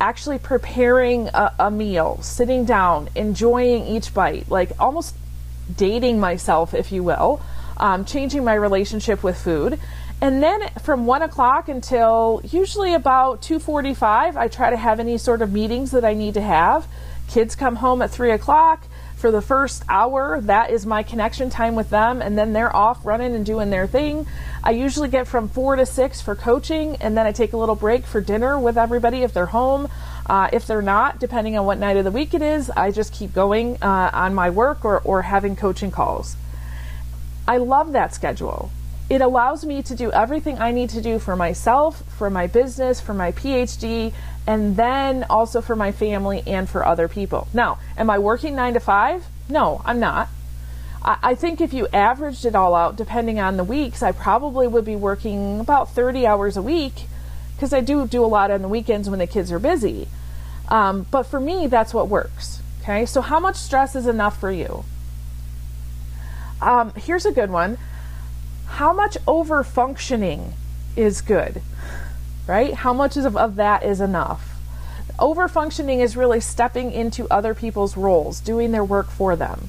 actually 0.00 0.38
preparing 0.38 1.28
a, 1.28 1.54
a, 1.58 1.70
meal, 1.70 2.20
sitting 2.20 2.64
down, 2.64 3.08
enjoying 3.14 3.86
each 3.86 4.12
bite, 4.12 4.50
like 4.50 4.72
almost 4.78 5.14
dating 5.76 6.18
myself, 6.20 6.74
if 6.74 6.90
you 6.90 7.02
will, 7.02 7.40
um, 7.76 8.04
changing 8.04 8.44
my 8.44 8.54
relationship 8.54 9.22
with 9.22 9.38
food. 9.38 9.78
And 10.20 10.42
then 10.42 10.68
from 10.82 11.06
one 11.06 11.22
o'clock 11.22 11.68
until 11.68 12.40
usually 12.44 12.94
about 12.94 13.40
two 13.40 13.58
forty-five, 13.58 14.36
I 14.36 14.48
try 14.48 14.70
to 14.70 14.76
have 14.76 15.00
any 15.00 15.16
sort 15.16 15.42
of 15.42 15.52
meetings 15.52 15.92
that 15.92 16.04
I 16.04 16.14
need 16.14 16.34
to 16.34 16.42
have. 16.42 16.86
Kids 17.28 17.54
come 17.54 17.76
home 17.76 18.02
at 18.02 18.10
three 18.10 18.32
o'clock 18.32 18.86
for 19.24 19.30
the 19.30 19.40
first 19.40 19.82
hour, 19.88 20.38
that 20.42 20.70
is 20.70 20.84
my 20.84 21.02
connection 21.02 21.48
time 21.48 21.74
with 21.74 21.88
them, 21.88 22.20
and 22.20 22.36
then 22.36 22.52
they're 22.52 22.76
off 22.76 23.06
running 23.06 23.34
and 23.34 23.46
doing 23.46 23.70
their 23.70 23.86
thing. 23.86 24.26
I 24.62 24.72
usually 24.72 25.08
get 25.08 25.26
from 25.26 25.48
four 25.48 25.76
to 25.76 25.86
six 25.86 26.20
for 26.20 26.34
coaching, 26.34 26.96
and 26.96 27.16
then 27.16 27.24
I 27.24 27.32
take 27.32 27.54
a 27.54 27.56
little 27.56 27.74
break 27.74 28.04
for 28.04 28.20
dinner 28.20 28.58
with 28.58 28.76
everybody 28.76 29.22
if 29.22 29.32
they're 29.32 29.46
home. 29.46 29.88
Uh, 30.26 30.50
if 30.52 30.66
they're 30.66 30.82
not, 30.82 31.20
depending 31.20 31.56
on 31.56 31.64
what 31.64 31.78
night 31.78 31.96
of 31.96 32.04
the 32.04 32.10
week 32.10 32.34
it 32.34 32.42
is, 32.42 32.68
I 32.68 32.90
just 32.90 33.14
keep 33.14 33.32
going 33.32 33.78
uh, 33.80 34.10
on 34.12 34.34
my 34.34 34.50
work 34.50 34.84
or, 34.84 35.00
or 35.00 35.22
having 35.22 35.56
coaching 35.56 35.90
calls. 35.90 36.36
I 37.48 37.56
love 37.56 37.92
that 37.92 38.12
schedule. 38.12 38.70
It 39.10 39.20
allows 39.20 39.64
me 39.64 39.82
to 39.82 39.94
do 39.94 40.10
everything 40.12 40.58
I 40.58 40.70
need 40.70 40.90
to 40.90 41.02
do 41.02 41.18
for 41.18 41.36
myself, 41.36 42.02
for 42.16 42.30
my 42.30 42.46
business, 42.46 43.00
for 43.00 43.12
my 43.12 43.32
PhD, 43.32 44.12
and 44.46 44.76
then 44.76 45.24
also 45.28 45.60
for 45.60 45.76
my 45.76 45.92
family 45.92 46.42
and 46.46 46.68
for 46.68 46.84
other 46.84 47.06
people. 47.08 47.48
Now, 47.52 47.78
am 47.96 48.08
I 48.08 48.18
working 48.18 48.56
nine 48.56 48.74
to 48.74 48.80
five? 48.80 49.24
No, 49.48 49.82
I'm 49.84 50.00
not. 50.00 50.28
I, 51.02 51.18
I 51.22 51.34
think 51.34 51.60
if 51.60 51.72
you 51.74 51.86
averaged 51.92 52.44
it 52.46 52.54
all 52.54 52.74
out, 52.74 52.96
depending 52.96 53.38
on 53.38 53.56
the 53.56 53.64
weeks, 53.64 54.02
I 54.02 54.12
probably 54.12 54.66
would 54.66 54.84
be 54.84 54.96
working 54.96 55.60
about 55.60 55.90
30 55.90 56.26
hours 56.26 56.56
a 56.56 56.62
week 56.62 57.04
because 57.54 57.72
I 57.72 57.80
do 57.80 58.06
do 58.06 58.24
a 58.24 58.26
lot 58.26 58.50
on 58.50 58.62
the 58.62 58.68
weekends 58.68 59.08
when 59.08 59.18
the 59.18 59.26
kids 59.26 59.52
are 59.52 59.58
busy. 59.58 60.08
Um, 60.68 61.06
but 61.10 61.24
for 61.24 61.38
me, 61.38 61.66
that's 61.66 61.92
what 61.92 62.08
works. 62.08 62.60
Okay, 62.82 63.06
so 63.06 63.20
how 63.20 63.38
much 63.38 63.56
stress 63.56 63.94
is 63.94 64.06
enough 64.06 64.38
for 64.38 64.50
you? 64.50 64.84
Um, 66.60 66.92
here's 66.96 67.26
a 67.26 67.32
good 67.32 67.50
one. 67.50 67.78
How 68.66 68.92
much 68.92 69.16
over 69.26 69.62
functioning 69.62 70.54
is 70.96 71.20
good? 71.20 71.62
right? 72.46 72.74
How 72.74 72.92
much 72.92 73.16
of, 73.16 73.36
of 73.36 73.56
that 73.56 73.82
is 73.82 74.00
enough? 74.00 74.50
Over 75.18 75.48
functioning 75.48 76.00
is 76.00 76.16
really 76.16 76.40
stepping 76.40 76.92
into 76.92 77.28
other 77.28 77.54
people's 77.54 77.96
roles, 77.96 78.40
doing 78.40 78.72
their 78.72 78.84
work 78.84 79.10
for 79.10 79.36
them. 79.36 79.68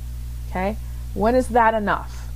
Okay? 0.50 0.78
When 1.14 1.36
is 1.36 1.50
that 1.50 1.74
enough? 1.74 2.28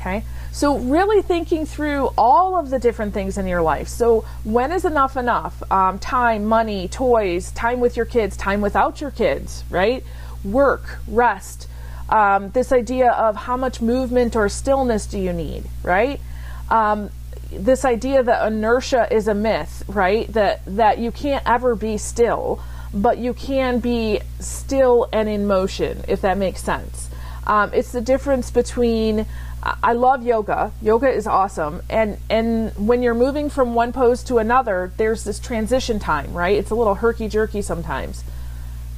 Okay? 0.00 0.24
So, 0.50 0.78
really 0.78 1.22
thinking 1.22 1.64
through 1.64 2.10
all 2.18 2.58
of 2.58 2.70
the 2.70 2.78
different 2.78 3.14
things 3.14 3.38
in 3.38 3.46
your 3.46 3.62
life. 3.62 3.88
So, 3.88 4.24
when 4.44 4.72
is 4.72 4.84
enough 4.84 5.16
enough? 5.16 5.62
Um, 5.70 5.98
time, 5.98 6.44
money, 6.44 6.88
toys, 6.88 7.52
time 7.52 7.80
with 7.80 7.96
your 7.96 8.04
kids, 8.04 8.36
time 8.36 8.60
without 8.60 9.00
your 9.00 9.10
kids, 9.10 9.64
right? 9.70 10.04
Work, 10.44 10.98
rest. 11.06 11.68
Um, 12.12 12.50
this 12.50 12.72
idea 12.72 13.10
of 13.10 13.34
how 13.34 13.56
much 13.56 13.80
movement 13.80 14.36
or 14.36 14.50
stillness 14.50 15.06
do 15.06 15.18
you 15.18 15.32
need, 15.32 15.64
right? 15.82 16.20
Um, 16.68 17.08
this 17.50 17.86
idea 17.86 18.22
that 18.22 18.46
inertia 18.46 19.08
is 19.10 19.28
a 19.28 19.34
myth, 19.34 19.82
right? 19.88 20.30
That 20.34 20.60
that 20.66 20.98
you 20.98 21.10
can't 21.10 21.42
ever 21.46 21.74
be 21.74 21.96
still, 21.96 22.62
but 22.92 23.16
you 23.16 23.32
can 23.32 23.78
be 23.78 24.20
still 24.40 25.08
and 25.10 25.26
in 25.26 25.46
motion, 25.46 26.04
if 26.06 26.20
that 26.20 26.36
makes 26.36 26.62
sense. 26.62 27.08
Um, 27.46 27.72
it's 27.72 27.92
the 27.92 28.02
difference 28.02 28.50
between 28.50 29.24
I 29.62 29.94
love 29.94 30.22
yoga. 30.22 30.72
Yoga 30.82 31.08
is 31.08 31.26
awesome, 31.26 31.80
and 31.88 32.18
and 32.28 32.72
when 32.76 33.02
you're 33.02 33.14
moving 33.14 33.48
from 33.48 33.74
one 33.74 33.92
pose 33.92 34.22
to 34.24 34.36
another, 34.36 34.92
there's 34.98 35.24
this 35.24 35.38
transition 35.38 35.98
time, 35.98 36.34
right? 36.34 36.58
It's 36.58 36.70
a 36.70 36.74
little 36.74 36.96
herky 36.96 37.28
jerky 37.28 37.62
sometimes, 37.62 38.22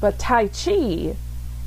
but 0.00 0.18
Tai 0.18 0.48
Chi 0.48 1.16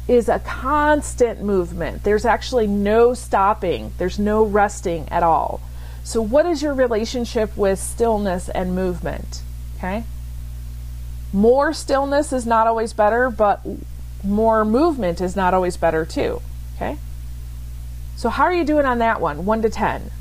is 0.08 0.30
a 0.30 0.40
constant 0.40 1.42
movement. 1.42 2.04
There's 2.04 2.26
actually 2.26 2.68
no 2.68 3.14
stopping. 3.14 3.94
There's 3.98 4.18
no 4.18 4.44
resting 4.44 5.08
at 5.10 5.24
all. 5.24 5.62
So, 6.04 6.22
what 6.22 6.46
is 6.46 6.62
your 6.62 6.74
relationship 6.74 7.56
with 7.58 7.80
stillness 7.80 8.48
and 8.50 8.74
movement? 8.74 9.42
Okay. 9.78 10.06
More 11.34 11.74
stillness 11.74 12.32
is 12.32 12.46
not 12.46 12.68
always 12.68 12.94
better, 12.94 13.30
but 13.30 13.66
more 14.24 14.64
movement 14.64 15.20
is 15.20 15.36
not 15.36 15.54
always 15.54 15.76
better 15.76 16.06
too. 16.06 16.42
Okay. 16.76 16.98
So, 18.16 18.30
how 18.30 18.44
are 18.46 18.54
you 18.54 18.64
doing 18.64 18.86
on 18.86 19.00
that 19.00 19.20
one? 19.20 19.46
1 19.46 19.62
to 19.64 19.70
10. 19.70 20.12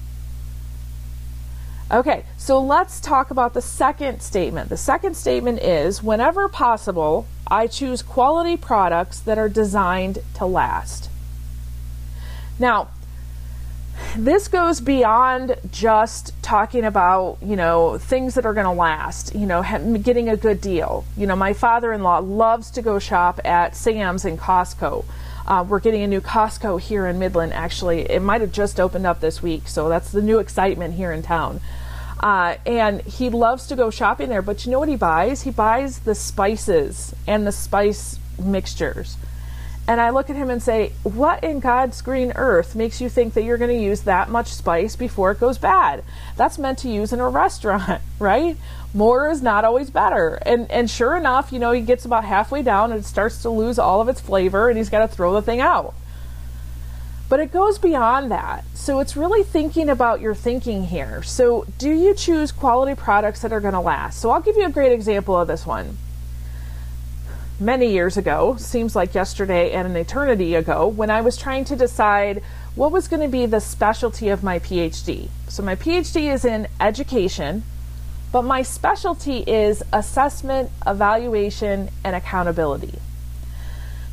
Okay, 1.90 2.24
so 2.36 2.60
let's 2.60 3.00
talk 3.00 3.30
about 3.30 3.54
the 3.54 3.62
second 3.62 4.20
statement. 4.20 4.70
The 4.70 4.76
second 4.76 5.16
statement 5.16 5.60
is 5.60 6.02
whenever 6.02 6.48
possible, 6.48 7.28
I 7.46 7.68
choose 7.68 8.02
quality 8.02 8.56
products 8.56 9.20
that 9.20 9.38
are 9.38 9.48
designed 9.48 10.18
to 10.34 10.46
last. 10.46 11.08
Now, 12.58 12.88
this 14.16 14.48
goes 14.48 14.80
beyond 14.80 15.56
just 15.70 16.32
talking 16.42 16.84
about 16.84 17.38
you 17.40 17.56
know 17.56 17.98
things 17.98 18.34
that 18.34 18.44
are 18.44 18.52
going 18.52 18.66
to 18.66 18.72
last 18.72 19.34
you 19.34 19.46
know 19.46 19.62
getting 20.02 20.28
a 20.28 20.36
good 20.36 20.60
deal 20.60 21.04
you 21.16 21.26
know 21.26 21.34
my 21.34 21.54
father-in-law 21.54 22.18
loves 22.18 22.70
to 22.70 22.82
go 22.82 22.98
shop 22.98 23.40
at 23.42 23.74
sam's 23.74 24.26
and 24.26 24.38
costco 24.38 25.02
uh, 25.46 25.64
we're 25.66 25.80
getting 25.80 26.02
a 26.02 26.06
new 26.06 26.20
costco 26.20 26.80
here 26.80 27.06
in 27.06 27.18
midland 27.18 27.52
actually. 27.52 28.00
It 28.10 28.20
might 28.20 28.40
have 28.40 28.52
just 28.52 28.80
opened 28.80 29.06
up 29.06 29.20
this 29.20 29.42
week 29.42 29.68
so 29.68 29.88
that's 29.88 30.10
the 30.10 30.22
new 30.22 30.38
excitement 30.38 30.94
here 30.94 31.12
in 31.12 31.22
town. 31.22 31.60
Uh, 32.18 32.56
and 32.64 33.02
he 33.02 33.28
loves 33.28 33.66
to 33.66 33.76
go 33.76 33.90
shopping 33.90 34.28
there 34.28 34.42
but 34.42 34.64
you 34.64 34.72
know 34.72 34.78
what 34.78 34.88
he 34.88 34.96
buys? 34.96 35.42
He 35.42 35.50
buys 35.50 36.00
the 36.00 36.14
spices 36.14 37.14
and 37.26 37.46
the 37.46 37.52
spice 37.52 38.18
mixtures 38.38 39.16
and 39.88 40.00
I 40.00 40.10
look 40.10 40.28
at 40.30 40.36
him 40.36 40.50
and 40.50 40.62
say, 40.62 40.92
What 41.04 41.44
in 41.44 41.60
God's 41.60 42.02
green 42.02 42.32
earth 42.34 42.74
makes 42.74 43.00
you 43.00 43.08
think 43.08 43.34
that 43.34 43.44
you're 43.44 43.58
going 43.58 43.76
to 43.76 43.82
use 43.82 44.02
that 44.02 44.28
much 44.28 44.48
spice 44.48 44.96
before 44.96 45.30
it 45.30 45.40
goes 45.40 45.58
bad? 45.58 46.02
That's 46.36 46.58
meant 46.58 46.78
to 46.78 46.88
use 46.88 47.12
in 47.12 47.20
a 47.20 47.28
restaurant, 47.28 48.02
right? 48.18 48.56
More 48.92 49.30
is 49.30 49.42
not 49.42 49.64
always 49.64 49.90
better. 49.90 50.38
And 50.42 50.70
and 50.70 50.90
sure 50.90 51.16
enough, 51.16 51.52
you 51.52 51.58
know, 51.58 51.70
he 51.70 51.82
gets 51.82 52.04
about 52.04 52.24
halfway 52.24 52.62
down 52.62 52.90
and 52.90 53.00
it 53.00 53.06
starts 53.06 53.42
to 53.42 53.50
lose 53.50 53.78
all 53.78 54.00
of 54.00 54.08
its 54.08 54.20
flavor 54.20 54.68
and 54.68 54.76
he's 54.76 54.90
got 54.90 55.00
to 55.00 55.08
throw 55.08 55.32
the 55.32 55.42
thing 55.42 55.60
out. 55.60 55.94
But 57.28 57.40
it 57.40 57.52
goes 57.52 57.78
beyond 57.78 58.30
that. 58.30 58.64
So 58.74 59.00
it's 59.00 59.16
really 59.16 59.42
thinking 59.42 59.88
about 59.88 60.20
your 60.20 60.34
thinking 60.34 60.84
here. 60.84 61.22
So, 61.22 61.66
do 61.78 61.90
you 61.90 62.14
choose 62.14 62.52
quality 62.52 62.94
products 62.94 63.42
that 63.42 63.52
are 63.52 63.60
going 63.60 63.74
to 63.74 63.80
last? 63.80 64.20
So, 64.20 64.30
I'll 64.30 64.40
give 64.40 64.56
you 64.56 64.64
a 64.64 64.70
great 64.70 64.92
example 64.92 65.36
of 65.36 65.48
this 65.48 65.66
one 65.66 65.98
many 67.58 67.90
years 67.92 68.16
ago, 68.16 68.56
seems 68.58 68.94
like 68.94 69.14
yesterday 69.14 69.72
and 69.72 69.86
an 69.86 69.96
eternity 69.96 70.54
ago, 70.54 70.86
when 70.86 71.10
I 71.10 71.20
was 71.20 71.36
trying 71.36 71.64
to 71.66 71.76
decide 71.76 72.42
what 72.74 72.92
was 72.92 73.08
going 73.08 73.22
to 73.22 73.28
be 73.28 73.46
the 73.46 73.60
specialty 73.60 74.28
of 74.28 74.42
my 74.42 74.58
PhD. 74.58 75.28
So, 75.48 75.62
my 75.62 75.76
PhD 75.76 76.32
is 76.32 76.44
in 76.44 76.68
education, 76.80 77.62
but 78.32 78.42
my 78.42 78.62
specialty 78.62 79.38
is 79.38 79.82
assessment, 79.92 80.70
evaluation, 80.86 81.88
and 82.04 82.14
accountability. 82.14 82.98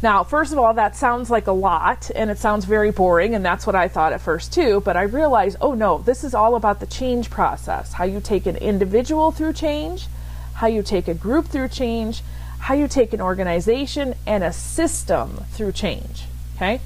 Now, 0.01 0.25
first 0.25 0.51
of 0.51 0.59
all, 0.59 0.73
that 0.73 0.97
sounds 0.97 1.29
like 1.29 1.47
a 1.47 1.53
lot 1.53 2.11
and 2.13 2.29
it 2.29 2.37
sounds 2.37 2.65
very 2.65 2.91
boring, 2.91 3.35
and 3.35 3.45
that's 3.45 3.65
what 3.65 3.73
I 3.73 3.87
thought 3.87 4.11
at 4.11 4.19
first 4.19 4.53
too. 4.53 4.81
But 4.81 4.97
I 4.97 5.03
realized, 5.03 5.55
oh 5.61 5.73
no, 5.75 5.99
this 5.99 6.25
is 6.25 6.33
all 6.33 6.55
about 6.55 6.81
the 6.81 6.85
change 6.85 7.29
process 7.29 7.93
how 7.93 8.03
you 8.03 8.19
take 8.19 8.45
an 8.45 8.57
individual 8.57 9.31
through 9.31 9.53
change, 9.53 10.07
how 10.55 10.67
you 10.67 10.83
take 10.83 11.07
a 11.07 11.13
group 11.13 11.47
through 11.47 11.69
change, 11.69 12.21
how 12.63 12.73
you 12.73 12.87
take 12.87 13.11
an 13.11 13.19
organization 13.19 14.15
and 14.25 14.41
a 14.41 14.53
system 14.53 15.43
through 15.51 15.73
change. 15.73 16.23
Okay? 16.55 16.79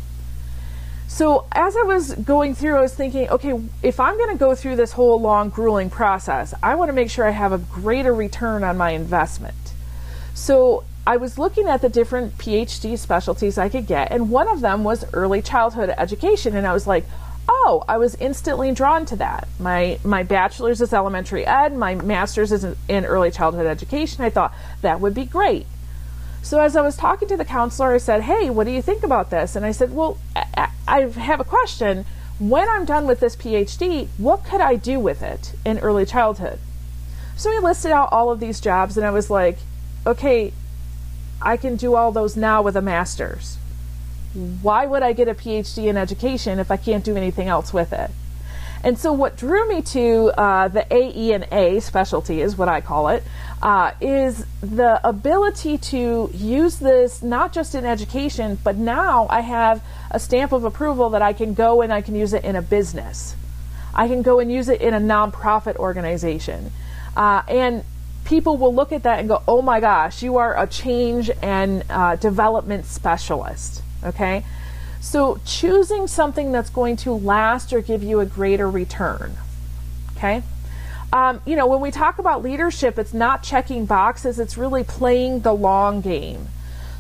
So, 1.08 1.46
as 1.52 1.78
I 1.78 1.84
was 1.84 2.16
going 2.16 2.56
through, 2.56 2.78
I 2.78 2.82
was 2.82 2.96
thinking, 2.96 3.30
okay, 3.30 3.54
if 3.84 4.00
I'm 4.00 4.18
going 4.18 4.32
to 4.32 4.40
go 4.40 4.56
through 4.56 4.76
this 4.76 4.92
whole 4.92 5.22
long, 5.22 5.50
grueling 5.50 5.92
process, 5.92 6.52
I 6.64 6.74
want 6.74 6.90
to 6.90 6.94
make 6.94 7.12
sure 7.12 7.28
I 7.28 7.32
have 7.32 7.52
a 7.52 7.60
greater 7.60 8.12
return 8.12 8.64
on 8.64 8.76
my 8.76 8.90
investment. 8.90 9.74
So, 10.34 10.84
I 11.06 11.18
was 11.18 11.38
looking 11.38 11.68
at 11.68 11.84
the 11.84 11.90
different 11.90 12.40
PhD 12.40 12.98
specialties 12.98 13.60
I 13.60 13.70
could 13.70 13.86
get, 13.86 14.12
and 14.12 14.32
one 14.32 14.48
of 14.48 14.62
them 14.62 14.84
was 14.84 15.06
early 15.14 15.44
childhood 15.44 15.94
education. 15.96 16.56
And 16.56 16.66
I 16.66 16.74
was 16.74 16.88
like, 16.88 17.06
oh, 17.48 17.84
I 17.88 17.98
was 17.98 18.16
instantly 18.16 18.72
drawn 18.72 19.06
to 19.08 19.16
that. 19.18 19.48
My 19.60 20.00
my 20.04 20.24
bachelor's 20.24 20.82
is 20.82 20.94
elementary 20.94 21.46
ed, 21.46 21.76
my 21.76 21.96
master's 21.96 22.52
is 22.52 22.66
in 22.88 23.06
early 23.06 23.32
childhood 23.32 23.66
education. 23.66 24.24
I 24.24 24.30
thought 24.30 24.54
that 24.82 25.00
would 25.00 25.14
be 25.14 25.26
great. 25.26 25.66
So 26.42 26.60
as 26.62 26.76
I 26.76 26.82
was 26.82 26.96
talking 26.96 27.28
to 27.28 27.38
the 27.38 27.46
counselor, 27.46 27.94
I 27.94 27.98
said, 27.98 28.22
"Hey, 28.22 28.50
what 28.50 28.66
do 28.66 28.72
you 28.72 28.82
think 28.82 29.04
about 29.04 29.30
this?" 29.30 29.56
And 29.56 29.66
I 29.66 29.72
said, 29.72 29.94
"Well, 29.94 30.18
I, 30.36 30.70
I 30.88 31.02
have 31.02 31.40
a 31.40 31.44
question. 31.46 32.06
When 32.40 32.70
I'm 32.70 32.86
done 32.86 33.08
with 33.08 33.20
this 33.20 33.36
PhD, 33.36 34.08
what 34.18 34.46
could 34.46 34.62
I 34.62 34.76
do 34.76 35.00
with 35.00 35.22
it 35.22 35.54
in 35.66 35.80
early 35.80 36.06
childhood?" 36.06 36.60
So 37.36 37.52
he 37.52 37.60
listed 37.60 37.92
out 37.92 38.10
all 38.12 38.32
of 38.32 38.40
these 38.40 38.60
jobs, 38.62 38.98
and 38.98 39.06
I 39.06 39.12
was 39.12 39.30
like, 39.30 39.58
"Okay, 40.06 40.54
I 41.42 41.58
can 41.58 41.76
do 41.76 41.96
all 41.96 42.12
those 42.12 42.36
now 42.36 42.62
with 42.62 42.76
a 42.76 42.82
master's. 42.82 43.58
Why 44.62 44.86
would 44.86 45.02
I 45.02 45.14
get 45.14 45.28
a 45.28 45.34
PhD 45.34 45.88
in 45.88 45.98
education 45.98 46.60
if 46.60 46.70
I 46.70 46.78
can't 46.78 47.04
do 47.04 47.18
anything 47.18 47.48
else 47.48 47.74
with 47.74 47.92
it? 47.92 48.12
And 48.84 48.98
so, 48.98 49.12
what 49.12 49.36
drew 49.36 49.68
me 49.68 49.82
to 49.82 50.32
uh, 50.38 50.68
the 50.68 50.86
AE 50.94 51.34
and 51.34 51.48
A 51.52 51.80
specialty 51.80 52.42
is 52.42 52.56
what 52.56 52.70
I 52.70 52.80
call 52.80 53.08
it, 53.10 53.24
uh, 53.64 53.94
is 54.00 54.46
the 54.62 55.06
ability 55.08 55.80
to 55.80 56.30
use 56.34 56.78
this 56.78 57.24
not 57.24 57.52
just 57.52 57.74
in 57.74 57.86
education, 57.86 58.60
but 58.64 58.76
now 58.76 59.26
I 59.32 59.42
have 59.42 59.82
a 60.12 60.20
stamp 60.20 60.52
of 60.52 60.64
approval 60.64 61.10
that 61.10 61.24
I 61.24 61.34
can 61.34 61.56
go 61.56 61.82
and 61.82 61.92
I 61.92 62.02
can 62.02 62.14
use 62.14 62.34
it 62.34 62.44
in 62.44 62.56
a 62.56 62.62
business. 62.62 63.36
I 63.96 64.08
can 64.08 64.22
go 64.22 64.40
and 64.40 64.52
use 64.52 64.70
it 64.70 64.80
in 64.80 64.94
a 64.94 65.00
nonprofit 65.00 65.78
organization. 65.78 66.72
Uh, 67.16 67.42
and 67.48 67.84
people 68.26 68.58
will 68.58 68.76
look 68.76 68.92
at 68.92 69.04
that 69.04 69.20
and 69.20 69.28
go, 69.28 69.42
oh 69.48 69.64
my 69.64 69.80
gosh, 69.80 70.22
you 70.22 70.38
are 70.38 70.62
a 70.62 70.68
change 70.68 71.32
and 71.42 71.84
uh, 71.90 72.16
development 72.16 72.86
specialist. 72.86 73.82
Okay? 74.04 74.44
So 75.00 75.40
choosing 75.46 76.08
something 76.08 76.52
that's 76.52 76.70
going 76.70 76.98
to 76.98 77.14
last 77.14 77.72
or 77.74 77.82
give 77.82 78.04
you 78.04 78.20
a 78.20 78.26
greater 78.26 78.70
return. 78.70 79.34
Okay? 80.16 80.44
Um, 81.14 81.42
you 81.46 81.56
know, 81.56 81.68
when 81.68 81.80
we 81.80 81.92
talk 81.92 82.20
about 82.20 82.44
leadership, 82.44 83.00
it's 83.00 83.14
not 83.14 83.44
checking 83.44 83.86
boxes, 83.86 84.40
it's 84.40 84.58
really 84.58 84.84
playing 84.84 85.42
the 85.42 85.54
long 85.54 86.02
game. 86.02 86.48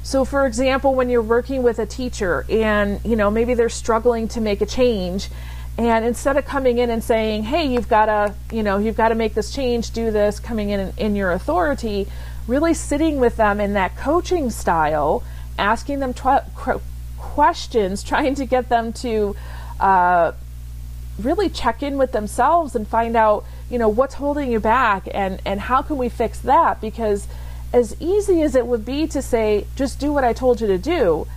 So, 0.03 0.23
for 0.23 0.45
example, 0.45 0.95
when 0.95 1.09
you're 1.09 1.21
working 1.21 1.63
with 1.63 1.79
a 1.79 1.85
teacher 1.85 2.45
and, 2.49 3.03
you 3.03 3.17
know, 3.17 3.29
maybe 3.29 3.53
they're 3.53 3.67
struggling 3.67 4.29
to 4.29 4.41
make 4.41 4.61
a 4.61 4.65
change 4.65 5.29
and 5.77 6.05
instead 6.05 6.37
of 6.37 6.45
coming 6.45 6.79
in 6.79 6.89
and 6.89 7.03
saying, 7.03 7.43
"Hey, 7.43 7.67
you've 7.67 7.87
got 7.87 8.07
to, 8.07 8.33
you 8.51 8.63
know, 8.63 8.77
you've 8.77 8.97
got 8.97 9.09
to 9.09 9.15
make 9.15 9.35
this 9.35 9.51
change, 9.51 9.91
do 9.91 10.09
this," 10.09 10.39
coming 10.39 10.71
in 10.71 10.91
in 10.97 11.15
your 11.15 11.31
authority, 11.31 12.07
really 12.47 12.73
sitting 12.73 13.19
with 13.19 13.37
them 13.37 13.59
in 13.59 13.73
that 13.73 13.95
coaching 13.95 14.49
style, 14.49 15.21
asking 15.59 15.99
them 15.99 16.13
tw- 16.13 16.43
questions, 17.37 18.03
trying 18.03 18.35
to 18.35 18.45
get 18.45 18.69
them 18.69 18.91
to 19.05 19.35
uh, 19.79 20.31
really 21.19 21.49
check 21.49 21.83
in 21.83 21.97
with 21.97 22.11
themselves 22.11 22.75
and 22.75 22.87
find 22.87 23.15
out, 23.15 23.45
you 23.69 23.77
know, 23.77 23.89
what's 23.89 24.15
holding 24.15 24.51
you 24.51 24.59
back 24.59 25.07
and 25.13 25.41
and 25.45 25.59
how 25.69 25.81
can 25.81 25.97
we 25.97 26.09
fix 26.09 26.39
that? 26.39 26.81
Because 26.81 27.27
as 27.71 27.95
easy 27.99 28.41
as 28.41 28.55
it 28.55 28.65
would 28.65 28.85
be 28.85 29.07
to 29.07 29.21
say, 29.21 29.67
"Just 29.75 29.99
do 29.99 30.11
what 30.11 30.23
I 30.23 30.33
told 30.33 30.61
you 30.61 30.67
to 30.67 30.77
do," 30.77 31.27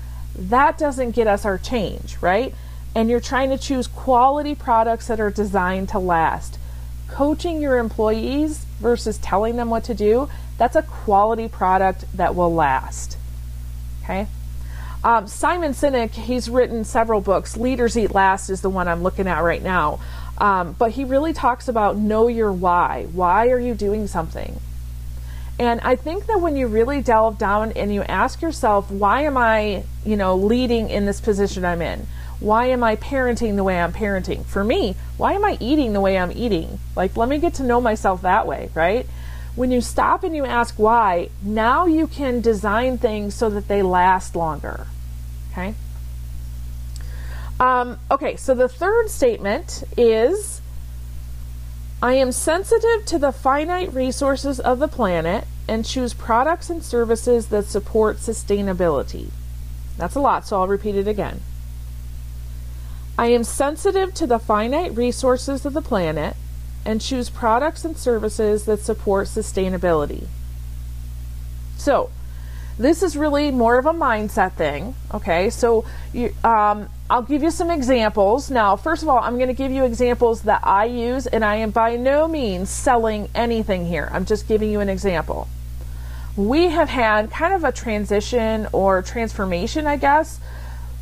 that 0.54 0.78
doesn't 0.78 1.10
get 1.10 1.26
us 1.26 1.44
our 1.44 1.58
change, 1.58 2.16
right? 2.22 2.54
and 2.94 3.08
you're 3.08 3.20
trying 3.20 3.50
to 3.50 3.58
choose 3.58 3.86
quality 3.86 4.54
products 4.54 5.06
that 5.06 5.20
are 5.20 5.30
designed 5.30 5.88
to 5.90 5.98
last. 5.98 6.58
Coaching 7.08 7.60
your 7.60 7.78
employees 7.78 8.64
versus 8.80 9.18
telling 9.18 9.56
them 9.56 9.70
what 9.70 9.84
to 9.84 9.94
do, 9.94 10.28
that's 10.58 10.76
a 10.76 10.82
quality 10.82 11.48
product 11.48 12.04
that 12.16 12.34
will 12.34 12.52
last. 12.52 13.16
Okay? 14.02 14.26
Um, 15.02 15.26
Simon 15.26 15.72
Sinek, 15.72 16.10
he's 16.10 16.50
written 16.50 16.84
several 16.84 17.20
books. 17.20 17.56
Leaders 17.56 17.96
Eat 17.96 18.14
Last 18.14 18.50
is 18.50 18.60
the 18.60 18.68
one 18.68 18.86
I'm 18.86 19.02
looking 19.02 19.26
at 19.26 19.42
right 19.42 19.62
now. 19.62 20.00
Um, 20.38 20.74
but 20.78 20.92
he 20.92 21.04
really 21.04 21.32
talks 21.32 21.68
about 21.68 21.96
know 21.96 22.28
your 22.28 22.52
why. 22.52 23.06
Why 23.12 23.48
are 23.48 23.58
you 23.58 23.74
doing 23.74 24.06
something? 24.06 24.60
And 25.58 25.80
I 25.82 25.96
think 25.96 26.26
that 26.26 26.40
when 26.40 26.56
you 26.56 26.66
really 26.66 27.02
delve 27.02 27.36
down 27.36 27.72
and 27.72 27.92
you 27.92 28.02
ask 28.02 28.40
yourself, 28.40 28.90
why 28.90 29.22
am 29.22 29.36
I, 29.36 29.84
you 30.06 30.16
know, 30.16 30.34
leading 30.34 30.88
in 30.88 31.04
this 31.04 31.20
position 31.20 31.66
I'm 31.66 31.82
in? 31.82 32.06
Why 32.38 32.66
am 32.66 32.82
I 32.82 32.96
parenting 32.96 33.56
the 33.56 33.64
way 33.64 33.78
I'm 33.78 33.92
parenting? 33.92 34.46
For 34.46 34.64
me, 34.64 34.96
why 35.18 35.34
am 35.34 35.44
I 35.44 35.58
eating 35.60 35.92
the 35.92 36.00
way 36.00 36.16
I'm 36.16 36.32
eating? 36.32 36.78
Like, 36.96 37.14
let 37.18 37.28
me 37.28 37.38
get 37.38 37.54
to 37.54 37.62
know 37.62 37.82
myself 37.82 38.22
that 38.22 38.46
way, 38.46 38.70
right? 38.74 39.06
When 39.56 39.70
you 39.70 39.80
stop 39.80 40.22
and 40.22 40.34
you 40.34 40.44
ask 40.46 40.76
why, 40.76 41.30
now 41.42 41.86
you 41.86 42.06
can 42.06 42.40
design 42.40 42.98
things 42.98 43.34
so 43.34 43.50
that 43.50 43.68
they 43.68 43.82
last 43.82 44.36
longer. 44.36 44.86
Okay? 45.50 45.74
Um, 47.58 47.98
okay, 48.10 48.36
so 48.36 48.54
the 48.54 48.68
third 48.68 49.10
statement 49.10 49.84
is 49.96 50.60
I 52.02 52.14
am 52.14 52.32
sensitive 52.32 53.04
to 53.06 53.18
the 53.18 53.32
finite 53.32 53.92
resources 53.92 54.58
of 54.60 54.78
the 54.78 54.88
planet 54.88 55.46
and 55.68 55.84
choose 55.84 56.14
products 56.14 56.70
and 56.70 56.82
services 56.82 57.48
that 57.48 57.66
support 57.66 58.16
sustainability. 58.16 59.30
That's 59.98 60.14
a 60.14 60.20
lot, 60.20 60.46
so 60.46 60.58
I'll 60.58 60.66
repeat 60.66 60.96
it 60.96 61.06
again. 61.06 61.42
I 63.18 63.26
am 63.26 63.44
sensitive 63.44 64.14
to 64.14 64.26
the 64.26 64.38
finite 64.38 64.96
resources 64.96 65.66
of 65.66 65.74
the 65.74 65.82
planet 65.82 66.36
and 66.84 67.00
choose 67.00 67.30
products 67.30 67.84
and 67.84 67.96
services 67.96 68.64
that 68.64 68.80
support 68.80 69.26
sustainability. 69.26 70.26
So, 71.76 72.10
this 72.78 73.02
is 73.02 73.14
really 73.14 73.50
more 73.50 73.78
of 73.78 73.84
a 73.84 73.92
mindset 73.92 74.52
thing. 74.52 74.94
Okay, 75.12 75.50
so 75.50 75.84
you, 76.14 76.34
um, 76.42 76.88
I'll 77.10 77.22
give 77.22 77.42
you 77.42 77.50
some 77.50 77.70
examples. 77.70 78.50
Now, 78.50 78.74
first 78.76 79.02
of 79.02 79.08
all, 79.08 79.18
I'm 79.18 79.36
going 79.36 79.48
to 79.48 79.54
give 79.54 79.70
you 79.70 79.84
examples 79.84 80.42
that 80.42 80.60
I 80.62 80.86
use, 80.86 81.26
and 81.26 81.44
I 81.44 81.56
am 81.56 81.72
by 81.72 81.96
no 81.96 82.26
means 82.26 82.70
selling 82.70 83.28
anything 83.34 83.86
here. 83.86 84.08
I'm 84.12 84.24
just 84.24 84.48
giving 84.48 84.70
you 84.70 84.80
an 84.80 84.88
example. 84.88 85.46
We 86.36 86.68
have 86.68 86.88
had 86.88 87.30
kind 87.30 87.52
of 87.52 87.64
a 87.64 87.72
transition 87.72 88.66
or 88.72 89.02
transformation, 89.02 89.86
I 89.86 89.96
guess, 89.96 90.40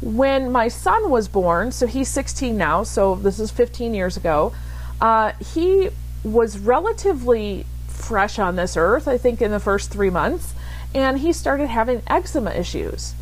when 0.01 0.51
my 0.51 0.69
son 0.69 1.11
was 1.11 1.29
born, 1.29 1.71
so 1.71 1.87
he's 1.87 2.09
16 2.09 2.57
now, 2.57 2.83
so 2.83 3.15
this 3.15 3.39
is 3.39 3.51
15 3.51 3.95
years 3.95 4.17
ago, 4.17 4.53
uh, 5.01 5.33
he 5.55 5.91
was 6.25 6.59
relatively 6.59 7.65
fresh 7.87 8.39
on 8.39 8.57
this 8.57 8.77
earth, 8.77 9.07
I 9.09 9.19
think, 9.19 9.43
in 9.43 9.51
the 9.51 9.61
first 9.61 9.91
three 9.91 10.11
months, 10.11 10.55
and 10.95 11.19
he 11.19 11.33
started 11.33 11.69
having 11.69 12.03
eczema 12.07 12.51
issues. 12.51 13.15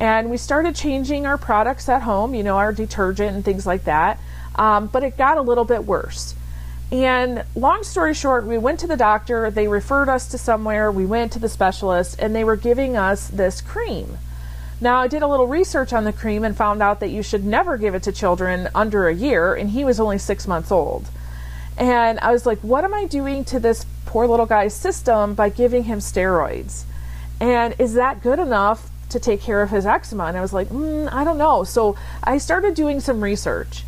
And 0.00 0.30
we 0.30 0.38
started 0.38 0.74
changing 0.74 1.26
our 1.26 1.36
products 1.36 1.88
at 1.88 2.02
home, 2.02 2.34
you 2.34 2.42
know, 2.42 2.56
our 2.56 2.72
detergent 2.72 3.36
and 3.36 3.44
things 3.44 3.66
like 3.66 3.84
that, 3.84 4.18
um, 4.54 4.86
but 4.86 5.04
it 5.04 5.18
got 5.18 5.36
a 5.36 5.42
little 5.42 5.64
bit 5.64 5.84
worse. 5.84 6.34
And 6.90 7.44
long 7.54 7.84
story 7.84 8.14
short, 8.14 8.46
we 8.46 8.58
went 8.58 8.80
to 8.80 8.86
the 8.86 8.96
doctor, 8.96 9.50
they 9.50 9.68
referred 9.68 10.08
us 10.08 10.26
to 10.28 10.38
somewhere, 10.38 10.90
we 10.90 11.06
went 11.06 11.32
to 11.32 11.38
the 11.38 11.48
specialist, 11.48 12.18
and 12.18 12.34
they 12.34 12.42
were 12.42 12.56
giving 12.56 12.96
us 12.96 13.28
this 13.28 13.60
cream. 13.60 14.18
Now, 14.80 15.02
I 15.02 15.08
did 15.08 15.22
a 15.22 15.28
little 15.28 15.46
research 15.46 15.92
on 15.92 16.04
the 16.04 16.12
cream 16.12 16.42
and 16.42 16.56
found 16.56 16.82
out 16.82 17.00
that 17.00 17.10
you 17.10 17.22
should 17.22 17.44
never 17.44 17.76
give 17.76 17.94
it 17.94 18.02
to 18.04 18.12
children 18.12 18.68
under 18.74 19.06
a 19.06 19.14
year, 19.14 19.54
and 19.54 19.70
he 19.70 19.84
was 19.84 20.00
only 20.00 20.18
six 20.18 20.48
months 20.48 20.72
old. 20.72 21.06
And 21.80 22.20
I 22.20 22.30
was 22.30 22.44
like, 22.44 22.58
what 22.58 22.84
am 22.84 22.92
I 22.92 23.06
doing 23.06 23.42
to 23.46 23.58
this 23.58 23.86
poor 24.04 24.26
little 24.26 24.44
guy's 24.44 24.74
system 24.74 25.34
by 25.34 25.48
giving 25.48 25.84
him 25.84 25.98
steroids? 25.98 26.84
And 27.40 27.74
is 27.78 27.94
that 27.94 28.22
good 28.22 28.38
enough 28.38 28.90
to 29.08 29.18
take 29.18 29.40
care 29.40 29.62
of 29.62 29.70
his 29.70 29.86
eczema? 29.86 30.24
And 30.24 30.36
I 30.36 30.42
was 30.42 30.52
like, 30.52 30.68
mm, 30.68 31.10
I 31.10 31.24
don't 31.24 31.38
know. 31.38 31.64
So 31.64 31.96
I 32.22 32.36
started 32.36 32.74
doing 32.74 33.00
some 33.00 33.24
research. 33.24 33.84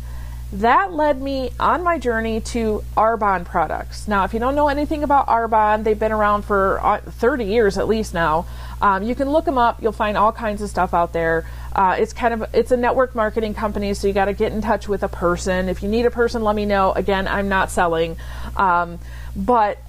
That 0.53 0.91
led 0.91 1.21
me 1.21 1.51
on 1.59 1.83
my 1.83 1.99
journey 1.99 2.41
to 2.41 2.83
Arbonne 2.97 3.45
products. 3.45 4.07
Now, 4.07 4.23
if 4.23 4.33
you 4.33 4.39
don't 4.39 4.55
know 4.55 4.69
anything 4.69 5.03
about 5.03 5.27
Arbonne, 5.27 5.83
they've 5.83 5.97
been 5.97 6.11
around 6.11 6.43
for 6.45 6.79
uh, 6.83 6.99
30 6.99 7.45
years 7.45 7.77
at 7.77 7.87
least 7.87 8.13
now. 8.13 8.47
Um, 8.81 9.03
you 9.03 9.15
can 9.15 9.29
look 9.31 9.45
them 9.45 9.57
up. 9.57 9.81
You'll 9.81 9.91
find 9.91 10.17
all 10.17 10.31
kinds 10.31 10.61
of 10.61 10.69
stuff 10.69 10.93
out 10.93 11.13
there. 11.13 11.45
Uh, 11.73 11.95
it's 11.97 12.13
kind 12.13 12.33
of 12.33 12.45
it's 12.53 12.71
a 12.71 12.77
network 12.77 13.15
marketing 13.15 13.53
company, 13.53 13.93
so 13.93 14.07
you 14.07 14.13
got 14.13 14.25
to 14.25 14.33
get 14.33 14.51
in 14.51 14.61
touch 14.61 14.87
with 14.87 15.03
a 15.03 15.07
person. 15.07 15.69
If 15.69 15.81
you 15.81 15.89
need 15.89 16.05
a 16.05 16.11
person, 16.11 16.43
let 16.43 16.55
me 16.55 16.65
know. 16.65 16.91
Again, 16.91 17.27
I'm 17.27 17.49
not 17.49 17.71
selling, 17.71 18.15
um, 18.55 18.99
but 19.35 19.79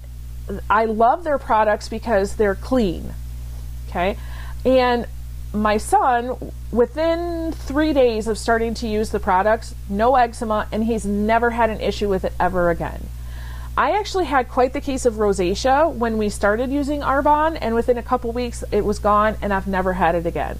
I 0.70 0.86
love 0.86 1.24
their 1.24 1.38
products 1.38 1.88
because 1.88 2.36
they're 2.36 2.54
clean. 2.54 3.12
Okay. 3.88 4.16
And 4.64 5.06
my 5.52 5.76
son, 5.76 6.52
within 6.72 7.52
three 7.52 7.92
days 7.92 8.26
of 8.26 8.38
starting 8.38 8.74
to 8.74 8.88
use 8.88 9.10
the 9.10 9.20
products, 9.20 9.74
no 9.88 10.16
eczema, 10.16 10.66
and 10.72 10.84
he's 10.84 11.04
never 11.04 11.50
had 11.50 11.70
an 11.70 11.80
issue 11.80 12.08
with 12.08 12.24
it 12.24 12.32
ever 12.40 12.70
again. 12.70 13.08
I 13.76 13.92
actually 13.92 14.24
had 14.24 14.48
quite 14.48 14.72
the 14.72 14.80
case 14.80 15.04
of 15.04 15.14
rosacea 15.14 15.92
when 15.92 16.16
we 16.16 16.28
started 16.28 16.70
using 16.70 17.00
Arbonne, 17.00 17.58
and 17.60 17.74
within 17.74 17.98
a 17.98 18.02
couple 18.02 18.32
weeks 18.32 18.64
it 18.72 18.84
was 18.84 18.98
gone, 18.98 19.36
and 19.42 19.52
I've 19.52 19.66
never 19.66 19.92
had 19.92 20.14
it 20.14 20.26
again. 20.26 20.58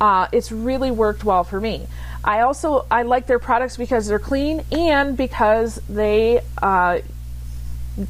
Uh, 0.00 0.26
it's 0.32 0.50
really 0.50 0.90
worked 0.90 1.24
well 1.24 1.44
for 1.44 1.60
me. 1.60 1.86
I 2.24 2.40
also 2.40 2.86
I 2.90 3.02
like 3.02 3.26
their 3.26 3.38
products 3.38 3.76
because 3.76 4.06
they're 4.06 4.18
clean 4.18 4.64
and 4.72 5.16
because 5.16 5.80
they 5.88 6.40
uh, 6.60 7.00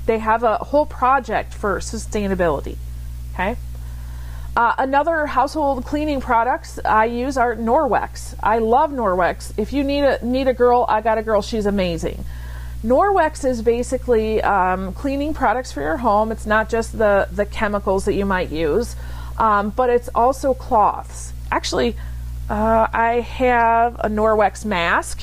they 0.06 0.18
have 0.18 0.42
a 0.44 0.56
whole 0.56 0.86
project 0.86 1.52
for 1.52 1.78
sustainability. 1.80 2.76
Okay. 3.34 3.56
Uh, 4.56 4.72
another 4.78 5.26
household 5.26 5.84
cleaning 5.84 6.20
products 6.20 6.78
I 6.84 7.06
use 7.06 7.36
are 7.36 7.56
Norwex. 7.56 8.36
I 8.40 8.58
love 8.58 8.92
Norwex. 8.92 9.52
If 9.56 9.72
you 9.72 9.82
need 9.82 10.04
a 10.04 10.24
need 10.24 10.46
a 10.46 10.54
girl, 10.54 10.86
I 10.88 11.00
got 11.00 11.18
a 11.18 11.22
girl. 11.22 11.42
She's 11.42 11.66
amazing. 11.66 12.24
Norwex 12.84 13.44
is 13.44 13.62
basically 13.62 14.40
um, 14.42 14.92
cleaning 14.92 15.34
products 15.34 15.72
for 15.72 15.80
your 15.80 15.96
home. 15.96 16.30
It's 16.30 16.46
not 16.46 16.68
just 16.68 16.96
the 16.96 17.26
the 17.32 17.46
chemicals 17.46 18.04
that 18.04 18.14
you 18.14 18.26
might 18.26 18.50
use, 18.50 18.94
um, 19.38 19.70
but 19.70 19.90
it's 19.90 20.08
also 20.14 20.54
cloths. 20.54 21.33
Actually, 21.54 21.96
uh, 22.50 22.88
I 22.92 23.20
have 23.20 23.94
a 24.00 24.08
Norwex 24.08 24.64
mask. 24.64 25.22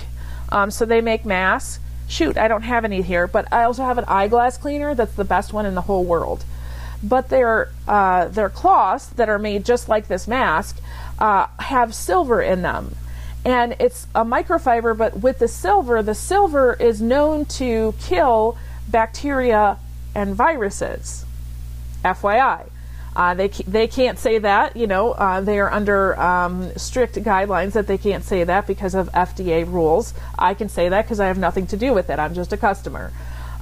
Um, 0.49 0.71
so 0.71 0.85
they 0.85 1.01
make 1.01 1.25
masks. 1.25 1.79
Shoot, 2.07 2.37
I 2.37 2.47
don't 2.47 2.63
have 2.63 2.83
any 2.83 3.01
here, 3.01 3.27
but 3.27 3.51
I 3.53 3.63
also 3.63 3.83
have 3.83 3.97
an 3.97 4.05
eyeglass 4.07 4.57
cleaner 4.57 4.95
that's 4.95 5.15
the 5.15 5.23
best 5.23 5.53
one 5.53 5.65
in 5.65 5.75
the 5.75 5.81
whole 5.81 6.03
world 6.03 6.43
but 7.03 7.29
their 7.29 7.69
uh, 7.87 8.27
their 8.27 8.49
cloths 8.49 9.07
that 9.07 9.29
are 9.29 9.39
made 9.39 9.65
just 9.65 9.89
like 9.89 10.07
this 10.07 10.27
mask 10.27 10.79
uh, 11.19 11.47
have 11.59 11.95
silver 11.95 12.41
in 12.41 12.61
them, 12.61 12.95
and 13.43 13.75
it's 13.79 14.07
a 14.13 14.23
microfiber. 14.23 14.95
But 14.95 15.19
with 15.19 15.39
the 15.39 15.47
silver, 15.47 16.03
the 16.03 16.15
silver 16.15 16.73
is 16.73 17.01
known 17.01 17.45
to 17.45 17.93
kill 17.99 18.57
bacteria 18.87 19.77
and 20.13 20.35
viruses. 20.35 21.25
FYI. 22.03 22.69
Uh, 23.13 23.33
they 23.33 23.49
they 23.49 23.87
can't 23.87 24.17
say 24.17 24.39
that, 24.39 24.77
you 24.77 24.87
know. 24.87 25.11
Uh, 25.11 25.41
they 25.41 25.59
are 25.59 25.71
under 25.71 26.17
um, 26.19 26.71
strict 26.77 27.15
guidelines 27.15 27.73
that 27.73 27.87
they 27.87 27.97
can't 27.97 28.23
say 28.23 28.43
that 28.43 28.67
because 28.67 28.95
of 28.95 29.11
FDA 29.11 29.69
rules. 29.69 30.13
I 30.39 30.53
can 30.53 30.69
say 30.69 30.87
that 30.89 31.03
because 31.03 31.19
I 31.19 31.27
have 31.27 31.37
nothing 31.37 31.67
to 31.67 31.77
do 31.77 31.93
with 31.93 32.09
it. 32.09 32.19
I'm 32.19 32.33
just 32.33 32.53
a 32.53 32.57
customer. 32.57 33.11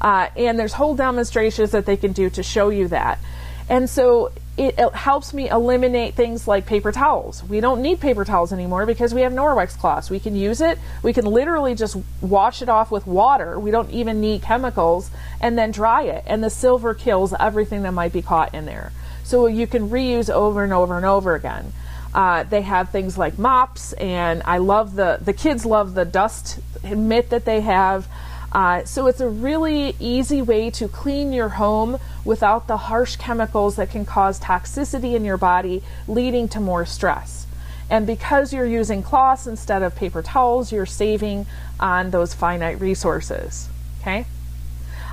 Uh, 0.01 0.29
and 0.35 0.57
there's 0.57 0.73
whole 0.73 0.95
demonstrations 0.95 1.71
that 1.71 1.85
they 1.85 1.97
can 1.97 2.11
do 2.11 2.29
to 2.29 2.43
show 2.43 2.69
you 2.69 2.87
that. 2.89 3.19
And 3.67 3.89
so 3.89 4.31
it, 4.57 4.75
it, 4.77 4.93
helps 4.93 5.33
me 5.33 5.49
eliminate 5.49 6.15
things 6.15 6.47
like 6.47 6.65
paper 6.65 6.91
towels. 6.91 7.43
We 7.43 7.59
don't 7.59 7.81
need 7.81 7.99
paper 7.99 8.25
towels 8.25 8.51
anymore 8.51 8.85
because 8.85 9.13
we 9.13 9.21
have 9.21 9.31
Norwex 9.31 9.77
cloths. 9.77 10.09
We 10.09 10.19
can 10.19 10.35
use 10.35 10.59
it. 10.59 10.79
We 11.03 11.13
can 11.13 11.25
literally 11.25 11.75
just 11.75 11.95
wash 12.19 12.61
it 12.61 12.69
off 12.69 12.91
with 12.91 13.05
water. 13.05 13.59
We 13.59 13.71
don't 13.71 13.89
even 13.91 14.19
need 14.21 14.41
chemicals 14.41 15.11
and 15.39 15.57
then 15.57 15.71
dry 15.71 16.03
it. 16.03 16.23
And 16.25 16.43
the 16.43 16.49
silver 16.49 16.93
kills 16.93 17.33
everything 17.39 17.83
that 17.83 17.91
might 17.91 18.11
be 18.11 18.21
caught 18.21 18.53
in 18.53 18.65
there. 18.65 18.91
So 19.29 19.45
you 19.45 19.67
can 19.67 19.91
reuse 19.91 20.27
over 20.27 20.63
and 20.63 20.73
over 20.73 20.97
and 20.97 21.05
over 21.05 21.35
again. 21.35 21.71
Uh, 22.15 22.41
they 22.41 22.63
have 22.63 22.89
things 22.89 23.15
like 23.15 23.37
mops, 23.37 23.93
and 23.93 24.41
I 24.43 24.57
love 24.57 24.95
the 24.95 25.19
the 25.21 25.33
kids 25.33 25.67
love 25.67 25.93
the 25.93 26.03
dust 26.03 26.59
mitt 26.83 27.29
that 27.29 27.45
they 27.45 27.61
have. 27.61 28.07
Uh, 28.51 28.83
so 28.85 29.05
it's 29.05 29.21
a 29.21 29.29
really 29.29 29.95
easy 29.99 30.41
way 30.41 30.71
to 30.71 30.87
clean 30.87 31.31
your 31.31 31.49
home 31.49 31.99
without 32.25 32.65
the 32.65 32.77
harsh 32.77 33.17
chemicals 33.17 33.75
that 33.75 33.91
can 33.91 34.03
cause 34.03 34.39
toxicity 34.39 35.13
in 35.13 35.23
your 35.23 35.37
body, 35.37 35.83
leading 36.07 36.47
to 36.47 36.59
more 36.59 36.83
stress. 36.83 37.45
And 37.87 38.07
because 38.07 38.51
you're 38.51 38.65
using 38.65 39.03
cloths 39.03 39.45
instead 39.45 39.83
of 39.83 39.95
paper 39.95 40.23
towels, 40.23 40.71
you're 40.71 40.87
saving 40.87 41.45
on 41.79 42.09
those 42.09 42.33
finite 42.33 42.81
resources. 42.81 43.69
Okay. 44.01 44.25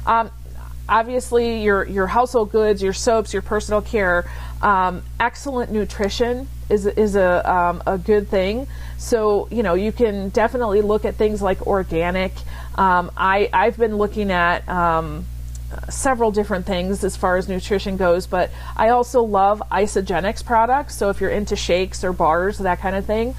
Um, 0.07 0.31
obviously, 0.89 1.63
your 1.63 1.85
your 1.85 2.07
household 2.07 2.53
goods, 2.53 2.83
your 2.83 2.93
soaps, 2.93 3.33
your 3.33 3.43
personal 3.43 3.83
care, 3.83 4.31
um, 4.63 5.03
excellent 5.21 5.71
nutrition 5.71 6.49
is 6.69 6.87
is 6.87 7.17
a 7.17 7.51
um, 7.51 7.83
a 7.87 7.99
good 7.99 8.29
thing. 8.29 8.67
So 8.99 9.49
you 9.51 9.63
know 9.63 9.75
you 9.75 9.93
can 9.93 10.31
definitely 10.31 10.81
look 10.81 11.05
at 11.05 11.15
things 11.17 11.43
like 11.43 11.67
organic. 11.67 12.33
Um, 12.77 13.11
I 13.17 13.49
I've 13.53 13.77
been 13.77 13.97
looking 13.97 14.31
at 14.31 14.69
um, 14.69 15.27
several 15.89 16.31
different 16.31 16.67
things 16.67 17.05
as 17.05 17.17
far 17.17 17.37
as 17.37 17.49
nutrition 17.49 17.97
goes, 17.97 18.27
but 18.27 18.51
I 18.77 18.91
also 18.91 19.23
love 19.23 19.63
Isagenix 19.71 20.45
products. 20.45 20.95
So 20.95 21.11
if 21.11 21.21
you're 21.21 21.31
into 21.31 21.57
shakes 21.57 22.05
or 22.05 22.13
bars, 22.13 22.59
that 22.59 22.81
kind 22.81 22.97
of 22.97 23.05
thing, 23.05 23.35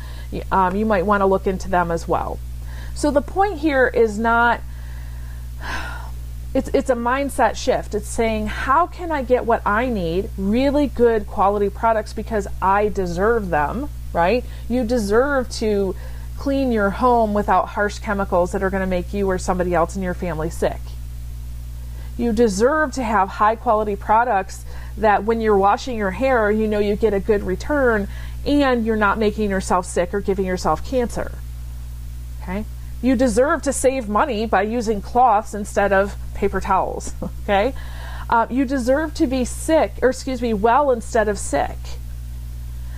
um, 0.51 0.75
you 0.75 0.85
might 0.85 1.05
want 1.05 1.21
to 1.21 1.25
look 1.25 1.47
into 1.47 1.69
them 1.69 1.91
as 1.91 2.07
well. 2.07 2.39
So 2.95 3.11
the 3.11 3.21
point 3.21 3.59
here 3.59 3.87
is 3.87 4.17
not 4.17 4.61
it's 6.53 6.69
it's 6.69 6.89
a 6.89 6.95
mindset 6.95 7.55
shift. 7.55 7.93
It's 7.93 8.07
saying 8.07 8.47
how 8.47 8.87
can 8.87 9.11
I 9.11 9.23
get 9.23 9.45
what 9.45 9.61
I 9.65 9.87
need, 9.89 10.29
really 10.37 10.87
good 10.87 11.27
quality 11.27 11.69
products 11.69 12.13
because 12.13 12.47
I 12.61 12.89
deserve 12.89 13.49
them, 13.49 13.89
right? 14.13 14.43
You 14.69 14.83
deserve 14.83 15.49
to 15.53 15.95
clean 16.37 16.71
your 16.71 16.89
home 16.89 17.33
without 17.33 17.69
harsh 17.69 17.99
chemicals 17.99 18.51
that 18.51 18.63
are 18.63 18.69
going 18.69 18.81
to 18.81 18.87
make 18.87 19.13
you 19.13 19.29
or 19.29 19.37
somebody 19.37 19.73
else 19.73 19.95
in 19.95 20.01
your 20.01 20.13
family 20.13 20.49
sick. 20.49 20.79
You 22.17 22.31
deserve 22.31 22.93
to 22.93 23.03
have 23.03 23.29
high 23.29 23.55
quality 23.55 23.95
products 23.95 24.65
that 24.97 25.23
when 25.23 25.41
you're 25.41 25.57
washing 25.57 25.97
your 25.97 26.11
hair, 26.11 26.49
you 26.49 26.67
know 26.67 26.79
you 26.79 26.95
get 26.95 27.13
a 27.13 27.19
good 27.19 27.43
return 27.43 28.07
and 28.45 28.85
you're 28.85 28.95
not 28.95 29.19
making 29.19 29.49
yourself 29.49 29.85
sick 29.85 30.13
or 30.13 30.21
giving 30.21 30.45
yourself 30.45 30.87
cancer. 30.87 31.33
Okay? 32.41 32.65
You 33.01 33.15
deserve 33.15 33.61
to 33.63 33.73
save 33.73 34.09
money 34.09 34.45
by 34.45 34.63
using 34.63 35.01
cloths 35.01 35.53
instead 35.53 35.93
of 35.93 36.15
paper 36.33 36.61
towels. 36.61 37.13
Okay? 37.43 37.73
Uh, 38.29 38.45
you 38.49 38.65
deserve 38.65 39.13
to 39.13 39.25
be 39.25 39.45
sick, 39.45 39.93
or 40.01 40.09
excuse 40.09 40.41
me, 40.41 40.53
well 40.53 40.91
instead 40.91 41.29
of 41.29 41.39
sick. 41.39 41.77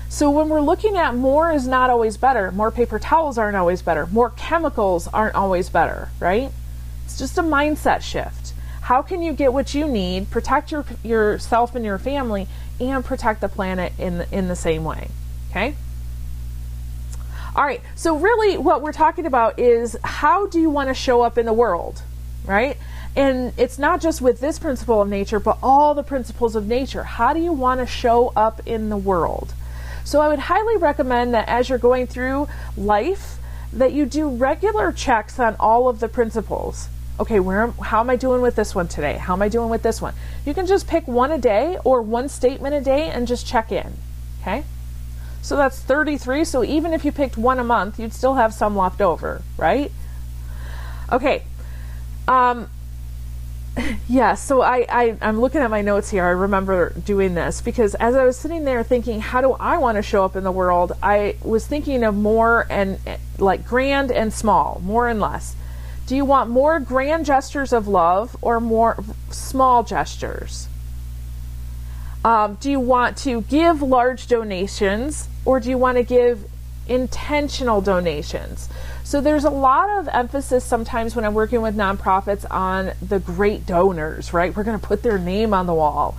So 0.10 0.32
when 0.32 0.50
we're 0.50 0.60
looking 0.60 0.98
at 0.98 1.14
more 1.14 1.52
is 1.52 1.68
not 1.68 1.92
always 1.92 2.18
better, 2.18 2.52
more 2.52 2.72
paper 2.72 2.98
towels 2.98 3.38
aren't 3.38 3.56
always 3.56 3.84
better, 3.84 4.08
more 4.08 4.32
chemicals 4.32 5.08
aren't 5.08 5.36
always 5.36 5.70
better, 5.70 6.10
right? 6.20 6.52
It's 7.06 7.16
just 7.16 7.38
a 7.38 7.44
mindset 7.44 8.02
shift. 8.02 8.54
How 8.82 9.04
can 9.04 9.22
you 9.22 9.34
get 9.34 9.54
what 9.54 9.76
you 9.76 9.88
need, 9.88 10.32
protect 10.32 10.72
your, 10.72 10.84
yourself 11.04 11.76
and 11.76 11.86
your 11.86 12.00
family, 12.00 12.48
and 12.80 13.06
protect 13.06 13.42
the 13.42 13.50
planet 13.50 13.94
in 14.00 14.18
the, 14.18 14.36
in 14.36 14.48
the 14.48 14.56
same 14.56 14.84
way? 14.84 15.10
Okay? 15.52 15.76
All 17.60 17.66
right, 17.66 17.82
so 17.94 18.16
really 18.16 18.58
what 18.58 18.82
we're 18.82 18.94
talking 18.94 19.26
about 19.26 19.60
is 19.60 19.98
how 20.02 20.48
do 20.48 20.62
you 20.62 20.70
want 20.70 20.88
to 20.88 20.94
show 20.94 21.24
up 21.24 21.38
in 21.38 21.46
the 21.46 21.52
world, 21.52 22.02
right? 22.46 22.78
And 23.18 23.52
it's 23.58 23.78
not 23.78 24.00
just 24.00 24.22
with 24.22 24.40
this 24.40 24.58
principle 24.58 25.02
of 25.02 25.10
nature, 25.10 25.42
but 25.42 25.58
all 25.62 25.94
the 25.94 26.02
principles 26.02 26.56
of 26.56 26.68
nature. 26.68 27.04
How 27.04 27.34
do 27.34 27.42
you 27.42 27.52
want 27.52 27.82
to 27.82 27.86
show 27.86 28.32
up 28.34 28.62
in 28.66 28.88
the 28.88 28.96
world? 28.96 29.54
So 30.06 30.22
I 30.22 30.30
would 30.30 30.40
highly 30.40 30.78
recommend 30.78 31.34
that 31.34 31.50
as 31.50 31.68
you're 31.68 31.80
going 31.80 32.08
through 32.08 32.48
life, 32.78 33.40
that 33.74 33.92
you 33.92 34.06
do 34.06 34.30
regular 34.30 34.94
checks 34.94 35.38
on 35.38 35.58
all 35.60 35.90
of 35.90 36.00
the 36.00 36.08
principles. 36.08 36.88
Okay, 37.20 37.42
where 37.42 37.64
am, 37.64 37.74
how 37.74 38.00
am 38.00 38.10
I 38.10 38.16
doing 38.16 38.40
with 38.40 38.56
this 38.56 38.74
one 38.74 38.88
today? 38.88 39.18
How 39.18 39.34
am 39.34 39.42
I 39.42 39.50
doing 39.50 39.68
with 39.68 39.84
this 39.84 40.02
one? 40.02 40.14
You 40.46 40.54
can 40.54 40.66
just 40.66 40.88
pick 40.88 41.10
one 41.10 41.34
a 41.34 41.38
day 41.38 41.78
or 41.84 42.02
one 42.02 42.30
statement 42.30 42.74
a 42.74 42.80
day 42.80 43.10
and 43.10 43.28
just 43.28 43.46
check 43.46 43.70
in. 43.74 43.96
Okay? 44.42 44.64
So 45.42 45.56
that's 45.56 45.80
33. 45.80 46.44
So 46.44 46.64
even 46.64 46.94
if 46.94 47.06
you 47.06 47.12
picked 47.12 47.38
one 47.38 47.60
a 47.60 47.64
month, 47.64 48.00
you'd 48.00 48.14
still 48.14 48.36
have 48.36 48.54
some 48.54 48.76
left 48.76 49.02
over, 49.02 49.42
right? 49.58 49.92
Okay. 51.12 51.44
Um, 52.28 52.70
yeah, 54.08 54.36
so 54.36 54.62
I, 54.62 54.86
I, 54.90 55.18
I'm 55.22 55.40
looking 55.40 55.62
at 55.62 55.70
my 55.70 55.82
notes 55.82 56.10
here. 56.10 56.24
I 56.24 56.30
remember 56.30 56.92
doing 56.92 57.34
this 57.34 57.62
because 57.62 57.96
as 57.96 58.16
I 58.16 58.26
was 58.26 58.38
sitting 58.38 58.66
there 58.66 58.84
thinking, 58.84 59.22
how 59.22 59.42
do 59.42 59.54
I 59.54 59.78
want 59.78 59.96
to 59.96 60.02
show 60.02 60.26
up 60.26 60.36
in 60.36 60.44
the 60.44 60.52
world? 60.52 60.94
I 61.02 61.36
was 61.42 61.66
thinking 61.66 62.04
of 62.04 62.16
more 62.16 62.68
and 62.70 63.00
like 63.38 63.66
grand 63.66 64.12
and 64.12 64.34
small, 64.34 64.82
more 64.84 65.08
and 65.08 65.20
less. 65.20 65.56
Do 66.06 66.16
you 66.16 66.26
want 66.26 66.50
more 66.50 66.80
grand 66.80 67.26
gestures 67.26 67.72
of 67.72 67.88
love 67.88 68.36
or 68.42 68.60
more 68.60 69.04
small 69.30 69.84
gestures? 69.84 70.68
Um, 72.26 72.58
do 72.60 72.70
you 72.70 72.80
want 72.80 73.16
to 73.20 73.42
give 73.42 73.82
large 73.82 74.28
donations 74.28 75.29
or 75.50 75.60
do 75.60 75.68
you 75.68 75.80
want 75.80 75.98
to 75.98 76.04
give 76.04 76.46
intentional 76.88 77.82
donations? 77.82 78.70
So 79.04 79.20
there's 79.20 79.46
a 79.46 79.50
lot 79.50 79.90
of 79.98 80.08
emphasis 80.08 80.64
sometimes 80.64 81.16
when 81.16 81.26
I'm 81.26 81.34
working 81.34 81.64
with 81.64 81.76
nonprofits 81.76 82.46
on 82.52 82.92
the 83.02 83.18
great 83.18 83.66
donors, 83.66 84.32
right? 84.32 84.56
We're 84.56 84.64
going 84.64 84.80
to 84.80 84.88
put 84.88 85.02
their 85.02 85.18
name 85.18 85.52
on 85.52 85.66
the 85.66 85.74
wall. 85.74 86.16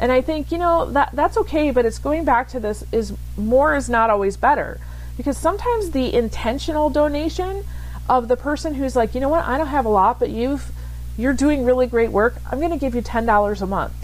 And 0.00 0.10
I 0.10 0.20
think, 0.20 0.50
you 0.50 0.58
know, 0.58 0.90
that 0.90 1.10
that's 1.12 1.36
okay, 1.36 1.70
but 1.70 1.86
it's 1.86 2.00
going 2.00 2.24
back 2.24 2.48
to 2.48 2.58
this 2.58 2.82
is 2.90 3.12
more 3.36 3.76
is 3.76 3.88
not 3.88 4.10
always 4.10 4.36
better. 4.36 4.80
Because 5.16 5.38
sometimes 5.38 5.92
the 5.92 6.12
intentional 6.12 6.90
donation 6.90 7.64
of 8.08 8.26
the 8.26 8.36
person 8.36 8.74
who's 8.74 8.96
like, 8.96 9.14
you 9.14 9.20
know 9.20 9.28
what, 9.28 9.44
I 9.44 9.58
don't 9.58 9.68
have 9.68 9.84
a 9.84 9.90
lot, 9.90 10.18
but 10.18 10.30
you've 10.30 10.72
you're 11.16 11.34
doing 11.34 11.64
really 11.64 11.86
great 11.86 12.10
work. 12.10 12.34
I'm 12.50 12.58
going 12.58 12.72
to 12.72 12.78
give 12.78 12.96
you 12.96 13.02
$10 13.02 13.62
a 13.62 13.66
month. 13.66 13.94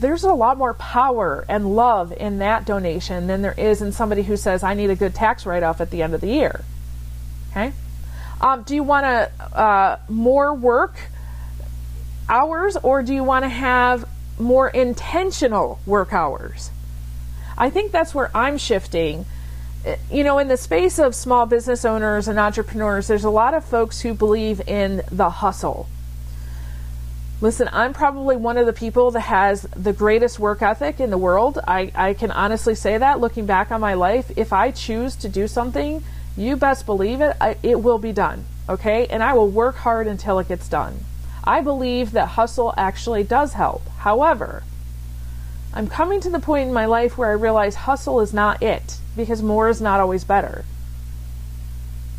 There's 0.00 0.24
a 0.24 0.32
lot 0.32 0.56
more 0.56 0.72
power 0.74 1.44
and 1.46 1.76
love 1.76 2.12
in 2.12 2.38
that 2.38 2.64
donation 2.64 3.26
than 3.26 3.42
there 3.42 3.54
is 3.56 3.82
in 3.82 3.92
somebody 3.92 4.22
who 4.22 4.36
says, 4.36 4.62
I 4.62 4.72
need 4.72 4.88
a 4.88 4.96
good 4.96 5.14
tax 5.14 5.44
write 5.44 5.62
off 5.62 5.80
at 5.80 5.90
the 5.90 6.02
end 6.02 6.14
of 6.14 6.22
the 6.22 6.28
year. 6.28 6.64
Okay? 7.50 7.72
Um, 8.40 8.62
do 8.62 8.74
you 8.74 8.82
want 8.82 9.04
to 9.04 9.58
uh, 9.58 9.98
more 10.08 10.54
work 10.54 10.96
hours 12.28 12.76
or 12.76 13.02
do 13.02 13.12
you 13.12 13.22
want 13.22 13.44
to 13.44 13.50
have 13.50 14.08
more 14.38 14.68
intentional 14.68 15.78
work 15.84 16.14
hours? 16.14 16.70
I 17.58 17.68
think 17.68 17.92
that's 17.92 18.14
where 18.14 18.34
I'm 18.34 18.56
shifting. 18.56 19.26
You 20.10 20.24
know, 20.24 20.38
in 20.38 20.48
the 20.48 20.56
space 20.56 20.98
of 20.98 21.14
small 21.14 21.44
business 21.44 21.84
owners 21.84 22.26
and 22.26 22.38
entrepreneurs, 22.38 23.06
there's 23.06 23.24
a 23.24 23.30
lot 23.30 23.52
of 23.52 23.66
folks 23.66 24.00
who 24.00 24.14
believe 24.14 24.66
in 24.66 25.02
the 25.10 25.28
hustle. 25.28 25.88
Listen, 27.42 27.70
I'm 27.72 27.94
probably 27.94 28.36
one 28.36 28.58
of 28.58 28.66
the 28.66 28.72
people 28.74 29.12
that 29.12 29.20
has 29.20 29.62
the 29.74 29.94
greatest 29.94 30.38
work 30.38 30.60
ethic 30.60 31.00
in 31.00 31.08
the 31.08 31.16
world. 31.16 31.58
I, 31.66 31.90
I 31.94 32.12
can 32.12 32.30
honestly 32.30 32.74
say 32.74 32.98
that 32.98 33.18
looking 33.18 33.46
back 33.46 33.70
on 33.70 33.80
my 33.80 33.94
life. 33.94 34.30
If 34.36 34.52
I 34.52 34.70
choose 34.70 35.16
to 35.16 35.28
do 35.28 35.48
something, 35.48 36.04
you 36.36 36.56
best 36.56 36.84
believe 36.84 37.22
it, 37.22 37.34
I, 37.40 37.56
it 37.62 37.82
will 37.82 37.96
be 37.96 38.12
done. 38.12 38.44
Okay? 38.68 39.06
And 39.06 39.22
I 39.22 39.32
will 39.32 39.48
work 39.48 39.76
hard 39.76 40.06
until 40.06 40.38
it 40.38 40.48
gets 40.48 40.68
done. 40.68 40.98
I 41.42 41.62
believe 41.62 42.12
that 42.12 42.26
hustle 42.26 42.74
actually 42.76 43.24
does 43.24 43.54
help. 43.54 43.88
However, 44.00 44.62
I'm 45.72 45.86
coming 45.86 46.20
to 46.20 46.30
the 46.30 46.40
point 46.40 46.68
in 46.68 46.74
my 46.74 46.84
life 46.84 47.16
where 47.16 47.30
I 47.30 47.34
realize 47.34 47.74
hustle 47.74 48.20
is 48.20 48.34
not 48.34 48.62
it 48.62 48.98
because 49.16 49.42
more 49.42 49.70
is 49.70 49.80
not 49.80 49.98
always 49.98 50.24
better. 50.24 50.66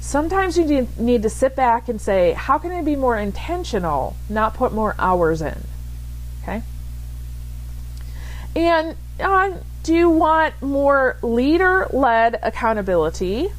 Sometimes 0.02 0.58
you 0.58 0.88
need 0.98 1.22
to 1.22 1.30
sit 1.30 1.56
back 1.56 1.88
and 1.88 2.02
say, 2.02 2.34
how 2.34 2.58
can 2.58 2.72
I 2.72 2.82
be 2.82 2.96
more 2.96 3.16
intentional, 3.16 4.16
not 4.28 4.56
put 4.56 4.74
more 4.74 4.96
hours 4.98 5.44
in? 5.44 5.64
Okay? 6.42 6.64
And 8.56 8.98
uh, 9.20 9.52
do 9.84 9.94
you 9.94 10.10
want 10.10 10.60
more 10.60 11.18
leader 11.22 11.88
led 11.94 12.40
accountability 12.42 13.50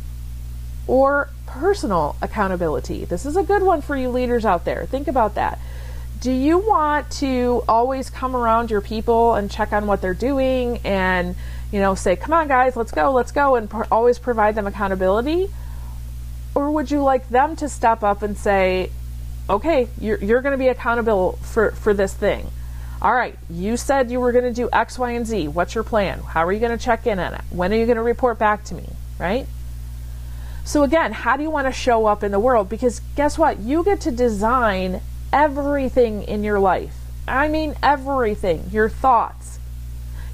or 0.88 1.30
personal 1.46 2.16
accountability? 2.20 3.04
This 3.04 3.24
is 3.24 3.36
a 3.36 3.44
good 3.44 3.62
one 3.62 3.80
for 3.80 3.96
you 3.96 4.10
leaders 4.10 4.44
out 4.44 4.64
there. 4.64 4.84
Think 4.84 5.06
about 5.06 5.36
that 5.36 5.60
do 6.22 6.30
you 6.30 6.56
want 6.56 7.10
to 7.10 7.64
always 7.68 8.08
come 8.08 8.36
around 8.36 8.70
your 8.70 8.80
people 8.80 9.34
and 9.34 9.50
check 9.50 9.72
on 9.72 9.88
what 9.88 10.00
they're 10.00 10.14
doing 10.14 10.78
and 10.84 11.34
you 11.72 11.80
know 11.80 11.96
say 11.96 12.14
come 12.14 12.32
on 12.32 12.46
guys 12.46 12.76
let's 12.76 12.92
go 12.92 13.10
let's 13.10 13.32
go 13.32 13.56
and 13.56 13.68
always 13.90 14.20
provide 14.20 14.54
them 14.54 14.68
accountability 14.68 15.50
or 16.54 16.70
would 16.70 16.90
you 16.90 17.02
like 17.02 17.28
them 17.28 17.56
to 17.56 17.68
step 17.68 18.02
up 18.02 18.22
and 18.22 18.36
say 18.36 18.90
okay 19.48 19.88
you're, 20.00 20.18
you're 20.18 20.42
going 20.42 20.52
to 20.52 20.58
be 20.58 20.68
accountable 20.68 21.32
for, 21.42 21.72
for 21.72 21.94
this 21.94 22.14
thing. 22.14 22.48
All 23.00 23.14
right 23.14 23.36
you 23.50 23.76
said 23.76 24.10
you 24.10 24.20
were 24.20 24.32
going 24.32 24.44
to 24.44 24.52
do 24.52 24.68
x 24.72 24.98
y 24.98 25.12
and 25.12 25.26
z. 25.26 25.48
What's 25.48 25.74
your 25.74 25.84
plan? 25.84 26.20
How 26.20 26.44
are 26.46 26.52
you 26.52 26.60
going 26.60 26.76
to 26.76 26.82
check 26.82 27.06
in 27.06 27.18
on 27.18 27.34
it? 27.34 27.42
When 27.50 27.72
are 27.72 27.76
you 27.76 27.86
going 27.86 27.96
to 27.96 28.02
report 28.02 28.38
back 28.38 28.64
to 28.64 28.74
me? 28.74 28.88
Right? 29.18 29.46
So 30.64 30.82
again 30.82 31.12
how 31.12 31.36
do 31.36 31.42
you 31.42 31.50
want 31.50 31.66
to 31.66 31.72
show 31.72 32.06
up 32.06 32.22
in 32.22 32.32
the 32.32 32.40
world? 32.40 32.68
Because 32.68 33.00
guess 33.16 33.38
what? 33.38 33.58
You 33.58 33.84
get 33.84 34.00
to 34.02 34.10
design 34.10 35.00
everything 35.32 36.22
in 36.22 36.44
your 36.44 36.60
life. 36.60 36.94
I 37.26 37.48
mean, 37.48 37.74
everything. 37.82 38.68
Your 38.70 38.88
thoughts, 38.88 39.58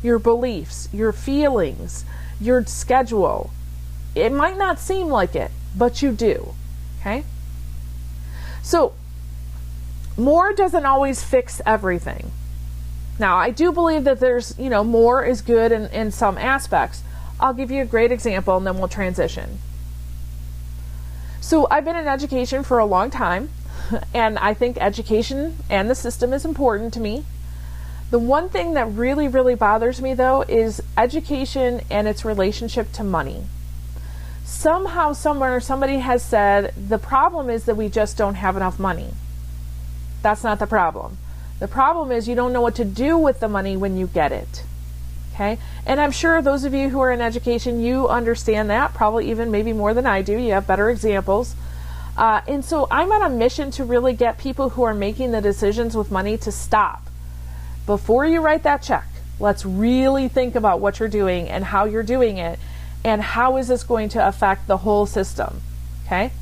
your 0.02 0.18
beliefs, 0.18 0.88
your 0.92 1.12
feelings, 1.12 2.04
your 2.40 2.64
schedule. 2.64 3.50
It 4.14 4.32
might 4.32 4.56
not 4.56 4.78
seem 4.78 5.08
like 5.08 5.36
it, 5.36 5.50
but 5.78 6.02
you 6.02 6.12
do. 6.12 6.54
Okay? 7.00 7.24
So, 8.62 8.92
more 10.16 10.52
doesn't 10.52 10.84
always 10.84 11.22
fix 11.22 11.62
everything. 11.64 12.32
Now, 13.18 13.36
I 13.36 13.50
do 13.50 13.72
believe 13.72 14.04
that 14.04 14.20
there's, 14.20 14.58
you 14.58 14.68
know, 14.68 14.84
more 14.84 15.24
is 15.24 15.40
good 15.40 15.72
in, 15.72 15.86
in 15.86 16.10
some 16.10 16.36
aspects. 16.36 17.02
I'll 17.40 17.54
give 17.54 17.70
you 17.70 17.82
a 17.82 17.86
great 17.86 18.12
example 18.12 18.56
and 18.56 18.66
then 18.66 18.78
we'll 18.78 18.88
transition. 18.88 19.58
So, 21.40 21.66
I've 21.70 21.84
been 21.84 21.96
in 21.96 22.08
education 22.08 22.62
for 22.64 22.78
a 22.78 22.84
long 22.84 23.10
time 23.10 23.50
and 24.14 24.38
I 24.38 24.54
think 24.54 24.76
education 24.78 25.56
and 25.70 25.88
the 25.88 25.94
system 25.94 26.32
is 26.32 26.44
important 26.44 26.92
to 26.94 27.00
me. 27.00 27.24
The 28.10 28.18
one 28.18 28.48
thing 28.48 28.74
that 28.74 28.86
really, 28.86 29.28
really 29.28 29.54
bothers 29.54 30.00
me 30.00 30.14
though 30.14 30.42
is 30.42 30.82
education 30.96 31.82
and 31.90 32.08
its 32.08 32.24
relationship 32.24 32.92
to 32.92 33.04
money. 33.04 33.44
Somehow, 34.48 35.12
somewhere, 35.12 35.60
somebody 35.60 35.98
has 35.98 36.24
said 36.24 36.72
the 36.74 36.98
problem 36.98 37.50
is 37.50 37.66
that 37.66 37.76
we 37.76 37.90
just 37.90 38.16
don't 38.16 38.34
have 38.34 38.56
enough 38.56 38.78
money. 38.78 39.10
That's 40.22 40.42
not 40.42 40.58
the 40.58 40.66
problem. 40.66 41.18
The 41.60 41.68
problem 41.68 42.10
is 42.10 42.26
you 42.26 42.34
don't 42.34 42.54
know 42.54 42.62
what 42.62 42.74
to 42.76 42.84
do 42.84 43.18
with 43.18 43.40
the 43.40 43.48
money 43.48 43.76
when 43.76 43.98
you 43.98 44.06
get 44.06 44.32
it. 44.32 44.64
Okay? 45.34 45.58
And 45.84 46.00
I'm 46.00 46.10
sure 46.10 46.40
those 46.40 46.64
of 46.64 46.72
you 46.72 46.88
who 46.88 46.98
are 46.98 47.12
in 47.12 47.20
education, 47.20 47.82
you 47.82 48.08
understand 48.08 48.70
that, 48.70 48.94
probably 48.94 49.30
even 49.30 49.50
maybe 49.50 49.74
more 49.74 49.92
than 49.92 50.06
I 50.06 50.22
do. 50.22 50.36
You 50.36 50.54
have 50.54 50.66
better 50.66 50.88
examples. 50.88 51.54
Uh, 52.16 52.40
and 52.48 52.64
so 52.64 52.88
I'm 52.90 53.12
on 53.12 53.22
a 53.22 53.28
mission 53.28 53.70
to 53.72 53.84
really 53.84 54.14
get 54.14 54.38
people 54.38 54.70
who 54.70 54.82
are 54.82 54.94
making 54.94 55.30
the 55.30 55.42
decisions 55.42 55.94
with 55.94 56.10
money 56.10 56.38
to 56.38 56.50
stop. 56.50 57.06
Before 57.84 58.24
you 58.24 58.40
write 58.40 58.62
that 58.62 58.82
check, 58.82 59.06
let's 59.38 59.66
really 59.66 60.26
think 60.26 60.54
about 60.54 60.80
what 60.80 60.98
you're 60.98 61.08
doing 61.08 61.48
and 61.50 61.64
how 61.64 61.84
you're 61.84 62.02
doing 62.02 62.38
it 62.38 62.58
and 63.04 63.22
how 63.22 63.56
is 63.56 63.68
this 63.68 63.84
going 63.84 64.08
to 64.10 64.26
affect 64.26 64.66
the 64.66 64.78
whole 64.78 65.06
system. 65.06 65.60
Okay? 66.06 66.32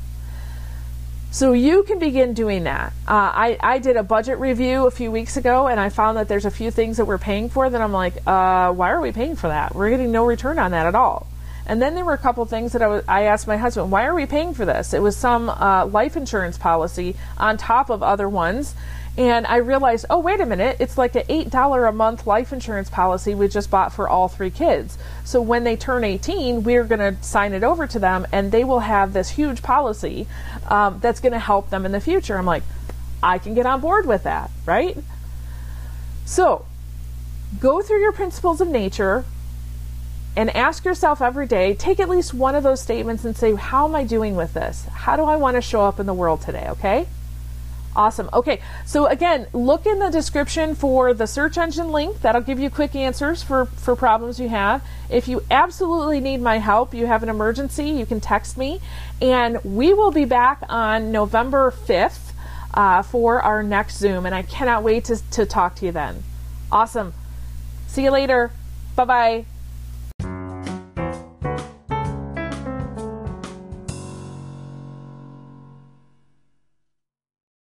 So 1.29 1.53
you 1.53 1.83
can 1.83 1.99
begin 1.99 2.33
doing 2.33 2.63
that. 2.63 2.93
Uh, 3.07 3.13
I, 3.13 3.57
I 3.61 3.79
did 3.79 3.97
a 3.97 4.03
budget 4.03 4.39
review 4.39 4.87
a 4.87 4.91
few 4.91 5.11
weeks 5.11 5.37
ago 5.37 5.67
and 5.67 5.79
I 5.79 5.89
found 5.89 6.17
that 6.17 6.27
there's 6.27 6.45
a 6.45 6.51
few 6.51 6.71
things 6.71 6.97
that 6.97 7.05
we're 7.05 7.17
paying 7.17 7.49
for 7.49 7.69
that 7.69 7.81
I'm 7.81 7.91
like, 7.91 8.15
uh, 8.25 8.71
why 8.71 8.91
are 8.91 9.01
we 9.01 9.11
paying 9.11 9.35
for 9.35 9.47
that? 9.47 9.75
We're 9.75 9.89
getting 9.89 10.11
no 10.11 10.25
return 10.25 10.57
on 10.57 10.71
that 10.71 10.87
at 10.87 10.95
all. 10.95 11.27
And 11.67 11.81
then 11.81 11.95
there 11.95 12.05
were 12.05 12.13
a 12.13 12.17
couple 12.17 12.45
things 12.45 12.71
that 12.71 12.81
I, 12.81 12.87
was, 12.87 13.03
I 13.09 13.23
asked 13.23 13.45
my 13.45 13.57
husband, 13.57 13.91
why 13.91 14.05
are 14.05 14.15
we 14.15 14.25
paying 14.25 14.53
for 14.53 14.65
this? 14.65 14.93
It 14.93 15.01
was 15.01 15.17
some 15.17 15.49
uh, 15.49 15.85
life 15.85 16.15
insurance 16.15 16.57
policy 16.57 17.17
on 17.37 17.57
top 17.57 17.89
of 17.89 18.01
other 18.01 18.29
ones. 18.29 18.73
And 19.17 19.47
I 19.47 19.57
realized, 19.57 20.05
oh, 20.11 20.19
wait 20.19 20.39
a 20.39 20.45
minute, 20.45 20.77
it's 20.79 20.97
like 20.97 21.15
an 21.15 21.23
$8 21.23 21.89
a 21.89 21.91
month 21.91 22.27
life 22.27 22.53
insurance 22.53 22.89
policy 22.89 23.33
we 23.33 23.47
just 23.47 23.71
bought 23.71 23.91
for 23.91 24.07
all 24.07 24.27
three 24.27 24.51
kids. 24.51 24.97
So 25.23 25.41
when 25.41 25.63
they 25.63 25.75
turn 25.75 26.03
18, 26.03 26.63
we're 26.63 26.83
going 26.83 26.99
to 26.99 27.23
sign 27.23 27.53
it 27.53 27.63
over 27.63 27.87
to 27.87 27.97
them 27.97 28.27
and 28.31 28.51
they 28.51 28.63
will 28.63 28.81
have 28.81 29.13
this 29.13 29.31
huge 29.31 29.63
policy 29.63 30.27
um, 30.67 30.99
that's 31.01 31.19
going 31.19 31.33
to 31.33 31.39
help 31.39 31.71
them 31.71 31.83
in 31.85 31.91
the 31.91 31.99
future. 31.99 32.37
I'm 32.37 32.45
like, 32.45 32.63
I 33.23 33.39
can 33.39 33.55
get 33.55 33.65
on 33.65 33.81
board 33.81 34.05
with 34.05 34.23
that, 34.23 34.51
right? 34.67 34.95
So 36.25 36.65
go 37.59 37.81
through 37.81 38.01
your 38.01 38.11
principles 38.11 38.61
of 38.61 38.67
nature, 38.67 39.25
and 40.37 40.55
ask 40.55 40.85
yourself 40.85 41.19
every 41.19 41.47
day, 41.47 41.73
take 41.73 41.99
at 41.99 42.07
least 42.07 42.31
one 42.31 42.53
of 42.53 42.61
those 42.61 42.79
statements 42.79 43.25
and 43.25 43.35
say, 43.35 43.55
How 43.55 43.87
am 43.87 43.95
I 43.95 44.03
doing 44.03 44.35
with 44.35 44.53
this? 44.53 44.85
How 44.85 45.17
do 45.17 45.23
I 45.23 45.35
want 45.35 45.55
to 45.55 45.61
show 45.61 45.81
up 45.81 45.99
in 45.99 46.05
the 46.05 46.13
world 46.13 46.41
today? 46.41 46.67
Okay? 46.69 47.07
Awesome. 47.97 48.29
Okay, 48.31 48.61
so 48.85 49.07
again, 49.07 49.47
look 49.53 49.87
in 49.87 49.97
the 49.97 50.11
description 50.11 50.75
for 50.75 51.15
the 51.15 51.25
search 51.25 51.57
engine 51.57 51.91
link. 51.91 52.21
That'll 52.21 52.43
give 52.43 52.59
you 52.59 52.69
quick 52.69 52.95
answers 52.95 53.41
for, 53.41 53.65
for 53.65 53.95
problems 53.95 54.39
you 54.39 54.49
have. 54.49 54.85
If 55.09 55.27
you 55.27 55.43
absolutely 55.49 56.19
need 56.19 56.39
my 56.39 56.59
help, 56.59 56.93
you 56.93 57.07
have 57.07 57.23
an 57.23 57.29
emergency, 57.29 57.85
you 57.85 58.05
can 58.05 58.21
text 58.21 58.55
me. 58.55 58.81
And 59.19 59.57
we 59.63 59.95
will 59.95 60.11
be 60.11 60.25
back 60.25 60.61
on 60.69 61.11
November 61.11 61.71
5th 61.71 62.33
uh, 62.75 63.01
for 63.01 63.41
our 63.41 63.63
next 63.63 63.97
Zoom. 63.97 64.27
And 64.27 64.35
I 64.35 64.43
cannot 64.43 64.83
wait 64.83 65.05
to, 65.05 65.17
to 65.31 65.47
talk 65.47 65.73
to 65.77 65.87
you 65.87 65.91
then. 65.91 66.23
Awesome. 66.71 67.15
See 67.87 68.03
you 68.03 68.11
later. 68.11 68.51
Bye 68.95 69.05
bye. 69.05 69.56